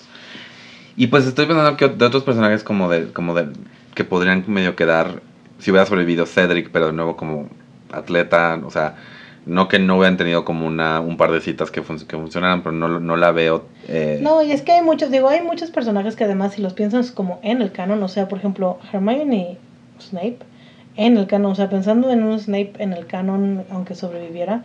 Y 0.96 1.08
pues 1.08 1.26
estoy 1.26 1.46
pensando 1.48 1.76
que 1.76 1.88
de 1.90 2.06
otros 2.06 2.24
personajes 2.24 2.64
como 2.64 2.88
de, 2.90 3.12
como 3.12 3.34
de, 3.34 3.48
que 3.96 4.04
podrían 4.04 4.44
medio 4.48 4.76
quedar, 4.76 5.22
si 5.60 5.72
hubiera 5.72 5.86
sobrevivido 5.88 6.26
Cedric, 6.28 6.70
pero 6.70 6.88
de 6.88 6.94
nuevo 6.94 7.18
como 7.18 7.50
atleta, 7.92 8.60
o 8.64 8.70
sea, 8.70 8.96
no 9.46 9.68
que 9.68 9.80
no 9.80 9.98
hubieran 9.98 10.18
tenido 10.18 10.46
como 10.46 10.66
una, 10.66 11.00
un 11.02 11.18
par 11.18 11.32
de 11.32 11.42
citas 11.42 11.70
que, 11.72 11.82
fun- 11.82 12.00
que 12.08 12.16
funcionaran, 12.18 12.64
pero 12.64 12.74
no, 12.74 13.00
no 13.00 13.16
la 13.18 13.32
veo. 13.32 13.66
eh, 13.88 14.20
No, 14.22 14.42
y 14.42 14.52
es 14.52 14.62
que 14.62 14.72
hay 14.72 14.82
muchos, 14.82 15.12
digo, 15.12 15.28
hay 15.30 15.42
muchos 15.42 15.70
personajes 15.72 16.16
que 16.16 16.24
además 16.24 16.54
si 16.54 16.62
los 16.62 16.74
piensas 16.74 17.12
como 17.12 17.40
en 17.44 17.62
el 17.62 17.72
canon, 17.72 18.02
o 18.04 18.08
sea, 18.08 18.28
por 18.28 18.40
ejemplo, 18.40 18.78
Hermione 18.92 19.58
y 19.98 20.02
Snape 20.02 20.40
en 20.96 21.18
el 21.18 21.28
canon, 21.28 21.52
o 21.52 21.56
sea, 21.56 21.70
pensando 21.70 22.10
en 22.12 22.24
un 22.24 22.40
Snape 22.40 22.74
en 22.80 22.94
el 22.94 23.06
canon, 23.08 23.64
aunque 23.72 23.96
sobreviviera, 23.96 24.64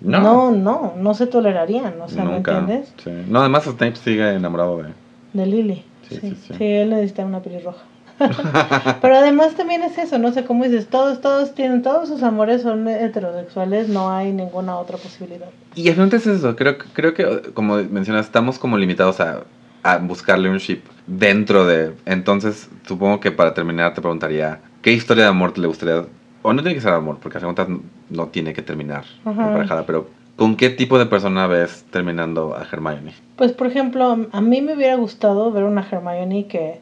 no, 0.00 0.20
no, 0.20 0.50
no, 0.50 0.92
no, 0.96 1.14
se 1.14 1.26
tolerarían, 1.28 1.94
o 2.00 2.08
sea, 2.08 2.24
nunca. 2.24 2.52
¿me 2.52 2.58
entiendes? 2.58 2.92
Sí. 3.04 3.10
No, 3.30 3.38
además 3.40 3.64
Snape 3.64 3.94
sigue 3.96 4.28
enamorado 4.34 4.78
de... 4.78 4.88
De 5.32 5.46
Lily. 5.46 5.84
Sí, 6.08 6.16
Sí, 6.16 6.20
sí, 6.20 6.36
sí, 6.48 6.54
sí. 6.58 6.64
él 6.64 6.90
necesita 6.90 7.24
una 7.24 7.40
pelirroja. 7.40 7.84
Pero 9.02 9.16
además 9.16 9.54
también 9.54 9.82
es 9.82 9.98
eso, 9.98 10.18
no 10.18 10.32
sé 10.32 10.44
cómo 10.44 10.64
dices, 10.64 10.88
todos, 10.88 11.20
todos 11.20 11.54
tienen, 11.54 11.82
todos 11.82 12.08
sus 12.08 12.22
amores 12.22 12.62
son 12.62 12.86
heterosexuales, 12.88 13.88
no 13.88 14.10
hay 14.10 14.32
ninguna 14.32 14.76
otra 14.76 14.96
posibilidad. 14.96 15.48
Y 15.74 15.88
al 15.88 15.94
final 15.94 16.14
es 16.14 16.26
eso, 16.26 16.54
creo, 16.56 16.78
que- 16.78 16.84
creo 16.92 17.14
que, 17.14 17.52
como 17.54 17.76
mencionas, 17.76 18.26
estamos 18.26 18.58
como 18.58 18.76
limitados 18.76 19.20
a, 19.20 19.44
a 19.82 19.98
buscarle 19.98 20.50
un 20.50 20.58
ship 20.58 20.82
dentro 21.06 21.66
de... 21.66 21.92
Entonces, 22.06 22.68
supongo 22.86 23.20
que 23.20 23.30
para 23.30 23.54
terminar 23.54 23.94
te 23.94 24.00
preguntaría, 24.00 24.60
¿qué 24.82 24.92
historia 24.92 25.24
de 25.24 25.30
amor 25.30 25.56
le 25.58 25.66
gustaría... 25.66 26.04
O 26.42 26.52
no 26.52 26.62
tiene 26.62 26.74
que 26.74 26.80
ser 26.80 26.92
amor, 26.92 27.18
porque 27.22 27.38
a 27.38 27.40
fin 27.40 27.50
de 27.50 27.54
cuentas 27.54 27.82
no 28.10 28.26
tiene 28.28 28.52
que 28.52 28.62
terminar 28.62 29.04
emparejada, 29.46 29.86
pero 29.86 30.08
¿con 30.36 30.56
qué 30.56 30.70
tipo 30.70 30.98
de 30.98 31.06
persona 31.06 31.46
ves 31.46 31.84
terminando 31.90 32.56
a 32.56 32.62
Hermione? 32.70 33.14
Pues 33.36 33.52
por 33.52 33.68
ejemplo, 33.68 34.26
a 34.32 34.40
mí 34.40 34.60
me 34.60 34.74
hubiera 34.74 34.96
gustado 34.96 35.52
ver 35.52 35.62
una 35.64 35.86
Hermione 35.88 36.46
que 36.48 36.80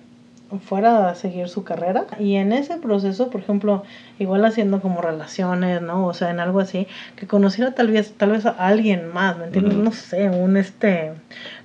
fuera 0.58 1.08
a 1.08 1.14
seguir 1.14 1.48
su 1.48 1.62
carrera 1.62 2.06
y 2.18 2.34
en 2.34 2.52
ese 2.52 2.76
proceso, 2.78 3.30
por 3.30 3.40
ejemplo, 3.40 3.84
igual 4.18 4.44
haciendo 4.44 4.80
como 4.80 5.00
relaciones, 5.00 5.80
¿no? 5.80 6.06
O 6.06 6.14
sea, 6.14 6.30
en 6.30 6.40
algo 6.40 6.60
así, 6.60 6.86
que 7.16 7.26
conociera 7.26 7.72
tal 7.74 7.88
vez 7.88 8.14
tal 8.16 8.32
vez 8.32 8.46
a 8.46 8.50
alguien 8.50 9.12
más, 9.12 9.38
¿me 9.38 9.44
entiendes? 9.44 9.74
No 9.74 9.92
sé, 9.92 10.28
un 10.28 10.56
este 10.56 11.12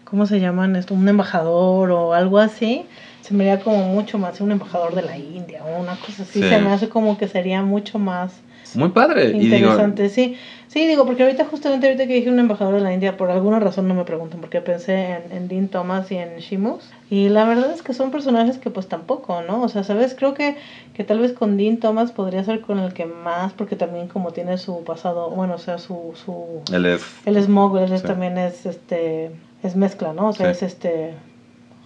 ¿cómo 0.06 0.26
se 0.26 0.40
llaman 0.40 0.76
esto? 0.76 0.94
Un 0.94 1.10
embajador 1.10 1.92
o 1.92 2.14
algo 2.14 2.40
así. 2.40 2.86
Se 3.22 3.34
me 3.34 3.50
haría 3.50 3.64
como 3.64 3.90
mucho 3.90 4.20
más 4.20 4.40
un 4.40 4.52
embajador 4.52 4.94
de 4.94 5.02
la 5.02 5.18
India 5.18 5.64
o 5.66 5.82
una 5.82 5.96
cosa 5.96 6.24
así. 6.24 6.42
Sí. 6.42 6.48
Se 6.48 6.62
me 6.62 6.72
hace 6.72 6.90
como 6.90 7.18
que 7.18 7.28
sería 7.28 7.64
mucho 7.64 7.98
más 7.98 8.40
Muy 8.76 8.90
padre. 8.90 9.30
Y 9.30 9.40
digo, 9.40 9.56
Interesante, 9.56 10.10
sí. 10.10 10.38
Sí, 10.68 10.86
digo, 10.86 11.06
porque 11.06 11.24
ahorita, 11.24 11.46
justamente 11.46 11.88
ahorita 11.88 12.06
que 12.08 12.14
dije 12.14 12.30
un 12.30 12.40
embajador 12.40 12.76
de 12.76 12.82
la 12.82 12.94
India, 12.94 13.18
por 13.18 13.32
alguna 13.32 13.60
razón 13.60 13.88
no 13.88 13.96
me 13.96 14.04
preguntan, 14.04 14.42
porque 14.42 14.62
pensé 14.62 15.16
en, 15.16 15.32
en 15.32 15.48
Dean 15.48 15.68
Thomas 15.70 16.12
y 16.12 16.18
en 16.18 16.38
Shimos. 16.38 16.90
Y 17.10 17.30
la 17.30 17.46
verdad 17.46 17.70
es 17.72 17.84
que 17.84 17.94
son 17.94 18.10
personajes 18.10 18.58
que 18.58 18.72
pues 18.72 18.88
tampoco, 18.88 19.42
¿no? 19.44 19.62
O 19.62 19.70
sea, 19.70 19.84
¿sabes? 19.84 20.16
Creo 20.16 20.34
que, 20.34 20.56
que 20.96 21.04
tal 21.04 21.20
vez 21.20 21.34
con 21.34 21.56
Dean 21.56 21.78
Thomas 21.78 22.12
podría 22.12 22.44
ser 22.44 22.62
con 22.62 22.80
el 22.80 22.94
que 22.94 23.06
más, 23.06 23.54
porque 23.54 23.76
también 23.76 24.08
como 24.08 24.32
tiene 24.32 24.58
su 24.58 24.84
pasado, 24.84 25.30
bueno, 25.30 25.54
o 25.56 25.58
sea, 25.60 25.78
su... 25.78 26.14
su 26.26 26.62
él 26.74 26.86
es... 26.88 27.06
él 27.26 27.38
es 27.38 27.48
mogul, 27.48 27.80
él 27.82 27.94
es- 27.94 28.02
Sí. 28.02 28.08
también 28.08 28.38
es, 28.40 28.66
este, 28.66 29.30
es 29.62 29.76
mezcla, 29.76 30.14
¿no? 30.14 30.30
O 30.30 30.34
sea, 30.34 30.48
Sí. 30.54 30.66
es 30.66 30.74
este... 30.74 31.14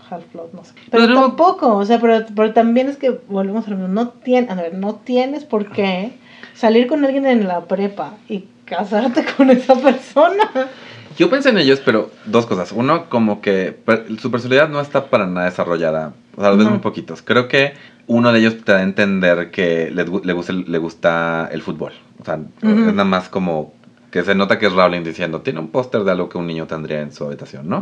Half-Blood, 0.09 0.53
no 0.53 0.63
sé. 0.63 0.73
Pero 0.89 1.13
tampoco, 1.13 1.75
o 1.75 1.85
sea, 1.85 1.99
pero, 1.99 2.25
pero 2.35 2.51
también 2.53 2.87
es 2.89 2.97
que, 2.97 3.11
volvemos 3.27 3.67
a 3.67 3.71
lo 3.71 3.75
mismo, 3.75 3.93
no, 3.93 4.09
tien, 4.09 4.49
a 4.49 4.55
ver, 4.55 4.73
no 4.73 4.95
tienes 4.95 5.43
por 5.43 5.69
qué 5.71 6.13
salir 6.55 6.87
con 6.87 7.03
alguien 7.05 7.27
en 7.27 7.47
la 7.47 7.65
prepa 7.65 8.13
y 8.27 8.45
casarte 8.65 9.23
con 9.37 9.49
esa 9.51 9.75
persona. 9.75 10.49
Yo 11.19 11.29
pensé 11.29 11.49
en 11.49 11.57
ellos, 11.57 11.81
pero 11.83 12.09
dos 12.25 12.45
cosas. 12.45 12.71
Uno, 12.71 13.09
como 13.09 13.41
que 13.41 13.77
su 14.21 14.31
personalidad 14.31 14.69
no 14.69 14.79
está 14.79 15.07
para 15.07 15.27
nada 15.27 15.47
desarrollada. 15.47 16.13
O 16.37 16.41
sea, 16.41 16.49
los 16.51 16.57
ves 16.59 16.65
Ujú. 16.67 16.75
muy 16.75 16.81
poquitos. 16.81 17.21
Creo 17.21 17.49
que 17.49 17.73
uno 18.07 18.31
de 18.31 18.39
ellos 18.39 18.55
te 18.63 18.71
da 18.71 18.77
a 18.79 18.83
entender 18.83 19.51
que 19.51 19.91
le, 19.91 20.05
le, 20.23 20.33
gusta, 20.33 20.53
el- 20.53 20.65
le 20.71 20.77
gusta 20.77 21.49
el 21.51 21.61
fútbol. 21.61 21.91
O 22.21 22.25
sea, 22.25 22.35
es 22.61 22.69
nada 22.93 23.03
más 23.03 23.27
como 23.27 23.73
que 24.11 24.23
se 24.23 24.33
nota 24.33 24.57
que 24.57 24.67
es 24.67 24.73
Rowling 24.73 25.03
diciendo, 25.03 25.41
tiene 25.41 25.59
un 25.59 25.67
póster 25.67 26.03
de 26.05 26.11
algo 26.11 26.29
que 26.29 26.37
un 26.37 26.47
niño 26.47 26.65
tendría 26.67 27.01
en 27.01 27.11
su 27.13 27.25
habitación, 27.25 27.67
¿no? 27.69 27.79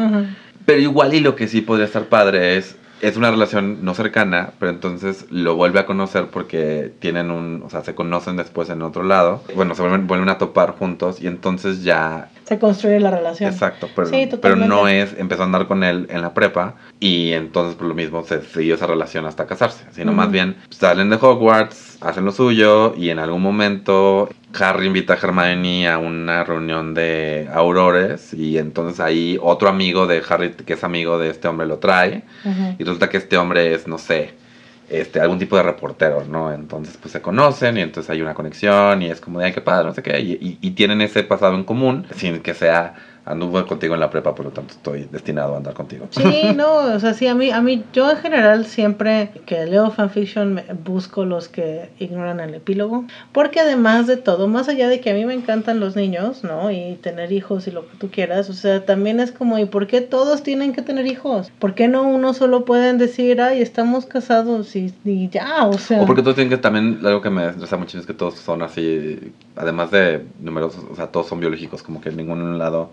Pero 0.66 0.82
igual 0.82 1.14
y 1.14 1.20
lo 1.22 1.36
que 1.36 1.48
sí 1.48 1.62
podría 1.62 1.86
estar 1.86 2.06
padre 2.06 2.58
es, 2.58 2.76
es 3.02 3.16
una 3.18 3.30
relación 3.32 3.86
no 3.86 3.94
cercana, 3.94 4.50
pero 4.60 4.72
entonces 4.72 5.28
lo 5.30 5.56
vuelve 5.56 5.80
a 5.80 5.86
conocer 5.86 6.26
porque 6.26 6.92
tienen 7.00 7.30
un, 7.32 7.62
o 7.66 7.70
sea, 7.70 7.84
se 7.84 7.94
conocen 7.96 8.36
después 8.36 8.70
en 8.72 8.82
otro 8.82 9.04
lado. 9.04 9.42
Bueno, 9.56 9.76
se 9.76 9.84
vuelven, 9.84 10.08
vuelven 10.08 10.28
a 10.30 10.38
topar 10.40 10.72
juntos 10.72 11.22
y 11.22 11.28
entonces 11.28 11.84
ya 11.84 12.30
Se 12.48 12.60
construye 12.60 13.00
la 13.02 13.12
relación. 13.12 13.52
Exacto, 13.52 13.90
pero, 13.94 14.08
Sí, 14.08 14.30
pero 14.42 14.56
no 14.56 14.88
es 14.88 15.14
empezó 15.18 15.42
a 15.42 15.46
andar 15.46 15.68
con 15.68 15.84
él 15.84 16.08
en 16.10 16.22
la 16.22 16.34
prepa 16.34 16.76
y 16.98 17.34
entonces 17.34 17.76
por 17.76 17.88
lo 17.88 17.94
mismo 17.94 18.24
se 18.24 18.42
siguió 18.42 18.76
esa 18.76 18.88
relación 18.88 19.26
hasta 19.26 19.46
casarse, 19.46 19.84
sino 19.92 20.14
más 20.14 20.32
bien 20.32 20.56
salen 20.70 21.10
de 21.10 21.18
Hogwarts, 21.18 21.98
hacen 22.00 22.24
lo 22.24 22.32
suyo 22.32 22.94
y 22.96 23.10
en 23.10 23.20
algún 23.20 23.42
momento 23.42 24.30
Harry 24.58 24.88
invita 24.88 25.14
a 25.14 25.18
Hermione 25.18 25.90
a 25.90 25.98
una 25.98 26.46
reunión 26.46 26.94
de 26.94 27.50
aurores 27.54 28.34
y 28.34 28.58
entonces 28.58 29.02
ahí 29.02 29.38
otro 29.42 29.68
amigo 29.68 30.08
de 30.08 30.24
Harry 30.30 30.52
que 30.52 30.74
es 30.74 30.84
amigo 30.86 31.20
de 31.20 31.30
este 31.32 31.50
hombre 31.50 31.68
lo 31.68 31.80
trae. 31.80 32.24
Y 32.80 32.84
resulta 32.84 33.10
que 33.10 33.18
este 33.18 33.38
hombre 33.38 33.74
es, 33.74 33.90
no 33.90 33.98
sé, 33.98 34.34
este, 34.90 35.20
algún 35.20 35.38
tipo 35.40 35.58
de 35.58 35.64
reportero, 35.64 36.24
¿no? 36.26 36.52
Entonces, 36.54 36.98
pues 36.98 37.12
se 37.12 37.22
conocen 37.22 37.78
y 37.78 37.82
entonces 37.82 38.10
hay 38.10 38.22
una 38.22 38.34
conexión 38.34 39.02
y 39.02 39.08
es 39.10 39.20
como 39.22 39.40
de, 39.40 39.46
ay, 39.48 39.54
qué 39.54 39.62
padre, 39.62 39.86
no 39.88 39.94
sé 39.94 40.02
qué, 40.04 40.20
y, 40.20 40.34
y- 40.34 40.58
y 40.62 40.72
tienen 40.72 41.02
ese 41.02 41.24
pasado 41.24 41.56
en 41.56 41.64
común 41.64 42.06
sin 42.16 42.40
que 42.42 42.54
sea, 42.54 42.96
anduve 43.28 43.66
contigo 43.66 43.94
en 43.94 44.00
la 44.00 44.10
prepa, 44.10 44.34
por 44.34 44.46
lo 44.46 44.52
tanto 44.52 44.74
estoy 44.74 45.08
destinado 45.12 45.54
a 45.54 45.58
andar 45.58 45.74
contigo. 45.74 46.08
Sí, 46.12 46.54
no, 46.56 46.76
o 46.96 47.00
sea, 47.00 47.14
sí, 47.14 47.28
a 47.28 47.36
mí, 47.36 47.52
a 47.52 47.62
mí, 47.62 47.84
yo 47.94 48.10
en 48.10 48.18
general 48.18 48.66
siempre 48.66 49.32
que 49.46 49.66
leo 49.66 49.92
fanfiction 49.92 50.54
me- 50.54 50.64
busco 50.86 51.26
los 51.26 51.48
que 51.50 51.90
ignoran 52.00 52.40
el 52.40 52.56
epílogo, 52.56 53.06
porque 53.34 53.60
además 53.60 54.08
de 54.08 54.18
todo, 54.18 54.48
más 54.48 54.70
allá 54.70 54.88
de 54.88 55.02
que 55.02 55.12
a 55.12 55.14
mí 55.14 55.26
me 55.26 55.34
encantan 55.34 55.80
los 55.80 55.96
niños, 55.96 56.44
¿no? 56.44 56.72
Y 56.72 56.96
tener 57.02 57.32
hijos 57.32 57.68
y 57.68 57.72
lo 57.72 57.88
que 57.88 57.98
tú 57.98 58.10
quieras, 58.10 58.50
o 58.50 58.54
sea, 58.54 58.86
también 58.86 59.20
es 59.20 59.32
como, 59.32 59.60
¿y 59.60 59.66
por 59.66 59.88
qué 59.88 60.02
todos 60.02 60.44
tienen 60.44 60.74
que 60.74 60.82
tener 60.82 61.06
hijos? 61.08 61.52
¿Por 61.60 61.76
qué 61.76 61.88
no 61.88 62.04
uno 62.04 62.34
solo 62.34 62.66
pueden 62.66 62.98
decir, 62.98 63.42
ay, 63.42 63.62
estamos 63.62 64.06
casados 64.06 64.76
y, 64.76 64.94
y 65.04 65.30
ya, 65.30 65.66
o 65.66 65.78
sea... 65.78 66.02
O 66.02 66.06
porque 66.06 66.22
todos 66.22 66.36
tienen 66.36 66.50
que 66.50 66.58
también, 66.58 67.00
algo 67.06 67.22
que 67.22 67.30
me 67.30 67.46
interesa 67.46 67.78
mucho 67.78 68.00
es 68.00 68.06
que 68.06 68.14
todos 68.14 68.36
son 68.36 68.62
así, 68.62 69.34
además 69.56 69.92
de 69.92 70.24
numerosos, 70.40 70.84
o 70.90 70.96
sea, 70.96 71.08
todos 71.08 71.28
son 71.28 71.40
biológicos, 71.40 71.84
como 71.84 72.00
que 72.02 72.10
en 72.10 72.18
ningún 72.18 72.58
lado 72.58 72.92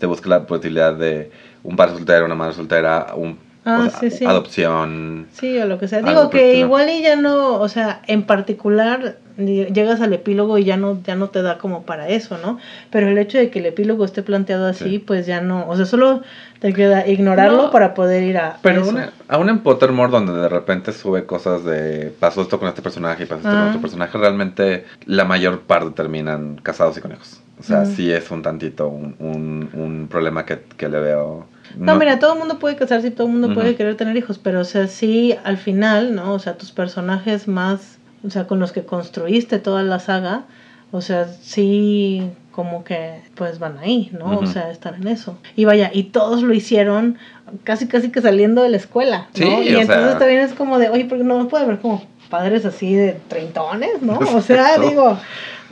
se 0.00 0.06
busca 0.06 0.28
la 0.28 0.46
posibilidad 0.46 0.92
de 0.94 1.30
un 1.62 1.76
padre 1.76 1.94
soltero, 1.96 2.26
una 2.26 2.34
madre 2.34 2.54
soltera, 2.54 3.08
un 3.16 3.38
Ah, 3.66 3.84
O 3.86 3.90
sea, 3.90 3.98
sí, 4.00 4.10
sí. 4.10 4.26
Adopción. 4.26 5.26
Sí, 5.32 5.56
o 5.56 5.64
lo 5.64 5.78
que 5.78 5.88
sea. 5.88 6.02
Digo 6.02 6.28
que 6.28 6.56
igual 6.58 6.90
y 6.90 7.00
ya 7.00 7.16
no, 7.16 7.54
o 7.54 7.68
sea, 7.70 8.02
en 8.06 8.24
particular 8.24 9.16
llegas 9.38 10.02
al 10.02 10.12
epílogo 10.12 10.58
y 10.58 10.64
ya 10.64 10.76
no, 10.76 10.98
ya 11.02 11.14
no 11.16 11.30
te 11.30 11.40
da 11.40 11.56
como 11.56 11.84
para 11.84 12.08
eso, 12.10 12.36
¿no? 12.36 12.58
Pero 12.90 13.08
el 13.08 13.16
hecho 13.16 13.38
de 13.38 13.48
que 13.48 13.60
el 13.60 13.64
epílogo 13.66 14.04
esté 14.04 14.22
planteado 14.22 14.66
así, 14.66 14.84
Sí. 14.90 14.98
pues 14.98 15.24
ya 15.26 15.40
no, 15.40 15.66
o 15.66 15.74
sea, 15.76 15.86
solo 15.86 16.20
te 16.60 16.74
queda 16.74 17.06
ignorarlo 17.08 17.62
No. 17.62 17.70
para 17.70 17.94
poder 17.94 18.22
ir 18.24 18.36
a, 18.36 18.48
a 18.50 18.58
Pero 18.60 18.82
eso. 18.82 18.90
una- 18.90 19.14
aún 19.28 19.48
en 19.48 19.60
Pottermore, 19.60 20.12
donde 20.12 20.34
de 20.34 20.48
repente 20.50 20.92
sube 20.92 21.24
cosas 21.24 21.64
de 21.64 22.12
pasó 22.20 22.42
esto 22.42 22.58
con 22.58 22.68
este 22.68 22.82
personaje 22.82 23.22
y 23.22 23.26
pasó 23.26 23.38
esto 23.38 23.48
con 23.50 23.58
Ah. 23.60 23.68
otro 23.70 23.80
personaje, 23.80 24.18
realmente 24.18 24.84
la 25.06 25.24
mayor 25.24 25.60
parte 25.62 25.90
terminan 25.92 26.56
casados 26.62 26.98
y 26.98 27.00
con 27.00 27.12
hijos. 27.12 27.40
O 27.58 27.62
sea, 27.62 27.84
sí 27.86 28.10
es 28.10 28.30
un 28.30 28.42
tantito 28.42 28.88
un, 28.88 29.14
un, 29.20 29.70
un 29.72 30.08
problema 30.10 30.44
que, 30.44 30.58
que 30.76 30.88
le 30.88 30.98
veo. 31.00 31.46
No, 31.78 31.96
mira, 31.96 32.18
todo 32.18 32.32
el 32.34 32.38
mundo 32.38 32.58
puede 32.58 32.76
casarse 32.76 33.08
y 33.08 33.10
todo 33.10 33.26
el 33.26 33.32
mundo 33.32 33.54
puede 33.54 33.74
querer 33.76 33.96
tener 33.96 34.16
hijos, 34.16 34.38
pero 34.38 34.60
o 34.60 34.64
sea, 34.64 34.86
sí, 34.88 35.34
al 35.44 35.56
final, 35.56 36.14
¿no? 36.14 36.34
O 36.34 36.38
sea, 36.38 36.58
tus 36.58 36.72
personajes 36.72 37.48
más, 37.48 37.98
o 38.26 38.30
sea, 38.30 38.46
con 38.46 38.58
los 38.60 38.72
que 38.72 38.84
construiste 38.84 39.58
toda 39.58 39.82
la 39.82 39.98
saga, 39.98 40.44
o 40.90 41.00
sea, 41.00 41.26
sí, 41.28 42.30
como 42.52 42.84
que, 42.84 43.20
pues 43.34 43.58
van 43.58 43.78
ahí, 43.78 44.10
¿no? 44.12 44.38
O 44.38 44.46
sea, 44.46 44.70
están 44.70 44.94
en 44.96 45.08
eso. 45.08 45.38
Y 45.56 45.64
vaya, 45.64 45.90
y 45.92 46.04
todos 46.04 46.42
lo 46.42 46.54
hicieron 46.54 47.18
casi, 47.64 47.88
casi 47.88 48.10
que 48.10 48.20
saliendo 48.20 48.62
de 48.62 48.68
la 48.68 48.76
escuela, 48.76 49.28
¿no? 49.28 49.32
Sí, 49.34 49.44
y 49.44 49.68
entonces 49.76 49.86
sea- 50.10 50.18
también 50.18 50.40
es 50.40 50.52
como 50.54 50.78
de, 50.78 50.90
oye, 50.90 51.06
porque 51.06 51.24
no 51.24 51.38
me 51.38 51.46
puede 51.46 51.66
ver 51.66 51.78
como 51.80 52.04
padres 52.34 52.64
así 52.64 52.92
de 52.94 53.16
treintones, 53.28 54.02
¿no? 54.02 54.18
O 54.34 54.40
sea, 54.40 54.72
Exacto. 54.74 54.88
digo, 54.88 55.18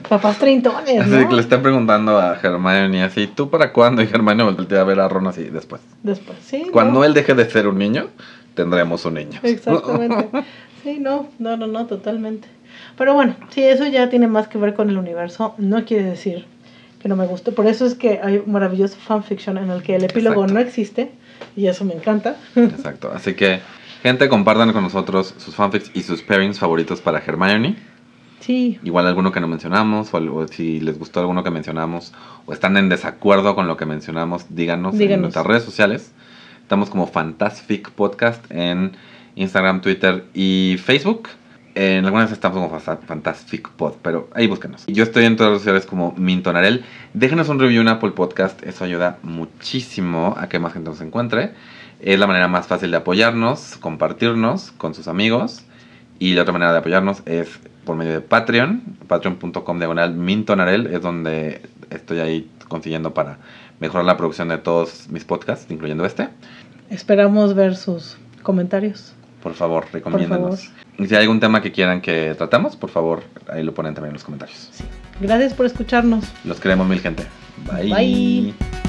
papás 0.09 0.39
treintones, 0.39 1.01
Así 1.01 1.11
¿no? 1.11 1.29
que 1.29 1.35
le 1.35 1.41
están 1.41 1.61
preguntando 1.61 2.19
a 2.19 2.39
Hermione 2.41 3.03
así, 3.03 3.27
¿tú 3.27 3.51
para 3.51 3.73
cuándo? 3.73 4.01
Y 4.01 4.05
Hermione 4.05 4.45
voltea 4.45 4.83
a 4.83 4.85
ver 4.85 5.01
a 5.01 5.09
Ron 5.09 5.27
así 5.27 5.43
después. 5.43 5.83
Después, 6.05 6.39
sí. 6.45 6.67
Cuando 6.73 7.01
¿no? 7.01 7.05
él 7.05 7.15
deje 7.15 7.35
de 7.35 7.51
ser 7.51 7.67
un 7.67 7.79
niño, 7.79 8.11
tendremos 8.55 9.05
un 9.05 9.15
niño. 9.15 9.41
Exactamente. 9.43 10.29
Sí, 10.83 10.99
no, 10.99 11.29
no, 11.39 11.57
no, 11.57 11.69
no, 11.69 11.87
totalmente. 11.87 12.49
Pero 12.99 13.15
bueno, 13.15 13.37
sí, 13.51 13.63
eso 13.63 13.87
ya 13.87 14.11
tiene 14.11 14.27
más 14.27 14.49
que 14.49 14.59
ver 14.59 14.75
con 14.75 14.91
el 14.91 14.99
universo. 14.99 15.55
No 15.57 15.85
quiere 15.85 16.03
decir 16.03 16.45
que 17.01 17.09
no 17.09 17.15
me 17.15 17.25
guste. 17.25 17.53
Por 17.53 17.69
eso 17.69 17.87
es 17.87 17.95
que 17.95 18.19
hay 18.21 18.43
maravilloso 18.47 18.97
fanfiction 18.97 19.59
en 19.59 19.71
el 19.71 19.85
que 19.85 19.95
el 19.95 20.03
epílogo 20.03 20.43
Exacto. 20.43 20.55
no 20.55 20.59
existe. 20.59 21.13
Y 21.55 21.69
eso 21.69 21.85
me 21.85 21.95
encanta. 21.95 22.35
Exacto. 22.57 23.13
Así 23.15 23.35
que, 23.35 23.61
gente, 24.03 24.29
compartan 24.29 24.73
con 24.73 24.83
nosotros 24.83 25.35
sus 25.39 25.55
fanfics 25.55 25.91
y 25.95 26.03
sus 26.03 26.23
pairings 26.23 26.59
favoritos 26.59 27.01
para 27.01 27.19
Hermione. 27.19 27.77
Sí, 28.41 28.81
Igual 28.83 29.07
alguno 29.07 29.31
que 29.31 29.41
no 29.41 29.47
mencionamos, 29.47 30.13
o, 30.13 30.49
si 30.49 30.81
les 30.81 30.99
gustó 30.99 31.21
alguno 31.21 31.45
que 31.45 31.53
mencionamos, 31.53 32.13
o 32.45 32.53
están 32.53 32.77
en 32.77 32.89
desacuerdo 32.89 33.55
con 33.55 33.69
lo 33.69 33.77
que 33.77 33.87
mencionamos, 33.87 34.47
díganos, 34.49 34.99
en 34.99 35.21
nuestras 35.21 35.47
redes 35.47 35.63
sociales. 35.63 36.13
Estamos 36.61 36.91
como 36.91 37.07
Fantastic 37.07 37.91
Podcast 37.91 38.45
en 38.51 38.93
Instagram, 39.37 39.81
Twitter 39.81 40.25
y 40.35 40.77
Facebook. 40.83 41.29
En 41.77 42.05
algunas 42.05 42.33
estamos 42.33 42.59
como 42.59 42.81
Fantastic 42.81 43.69
Pod, 43.71 43.95
pero 44.03 44.29
ahí 44.35 44.49
búsquenos. 44.49 44.85
Yo 44.89 45.05
estoy 45.05 45.25
en 45.25 45.37
todas 45.37 45.53
las 45.53 45.61
redes 45.61 45.63
sociales 45.63 45.87
como 45.87 46.13
Mintonarel. 46.19 46.85
Déjenos 47.15 47.49
un 47.49 47.61
review 47.61 47.81
en 47.81 47.89
Apple 47.89 48.11
Podcast, 48.11 48.61
eso 48.65 48.85
ayuda 48.85 49.19
muchísimo 49.23 50.35
a 50.37 50.49
que 50.49 50.59
más 50.59 50.73
gente 50.73 50.91
nos 50.91 51.01
encuentre. 51.01 51.53
Es 52.03 52.19
la 52.19 52.27
manera 52.27 52.49
más 52.49 52.67
fácil 52.67 52.91
de 52.91 52.97
apoyarnos, 52.97 53.77
compartirnos 53.79 54.73
con 54.73 54.93
sus 54.93 55.07
amigos. 55.07 55.63
Y 56.19 56.35
la 56.35 56.43
otra 56.43 56.53
manera 56.53 56.73
de 56.73 56.79
apoyarnos 56.79 57.23
es 57.27 57.61
por 57.85 57.97
medio 57.97 58.13
de 58.13 58.21
Patreon, 58.21 58.83
patreon.com 59.07 59.79
diagonal 59.79 60.15
mintonarel, 60.15 60.89
es 60.89 61.01
donde 61.01 61.63
estoy 61.91 62.19
ahí 62.19 62.51
consiguiendo 62.69 63.15
para 63.15 63.39
mejorar 63.81 64.05
la 64.05 64.17
producción 64.17 64.49
de 64.49 64.59
todos 64.59 65.09
mis 65.11 65.25
podcasts, 65.25 65.71
incluyendo 65.71 66.05
este. 66.05 66.29
esperamos 66.91 67.55
ver 67.55 67.77
sus 67.77 68.17
comentarios. 68.43 69.15
Por 69.43 69.55
favor, 69.55 69.87
recomiéndenos. 69.93 70.71
Y 70.99 71.07
si 71.07 71.15
hay 71.15 71.23
algún 71.23 71.41
tema 71.41 71.63
que 71.63 71.73
quieran 71.73 72.01
que 72.01 72.35
tratamos, 72.37 72.77
por 72.77 72.91
favor, 72.91 73.25
ahí 73.49 73.63
lo 73.63 73.75
ponen 73.75 73.95
también 73.95 74.11
en 74.11 74.15
los 74.15 74.25
comentarios. 74.25 74.71
Gracias 75.21 75.55
por 75.55 75.67
escucharnos. 75.67 76.25
Los 76.45 76.61
queremos 76.61 76.89
mil 76.89 77.01
gente. 77.01 77.25
Bye. 77.69 77.93
Bye. 77.93 78.82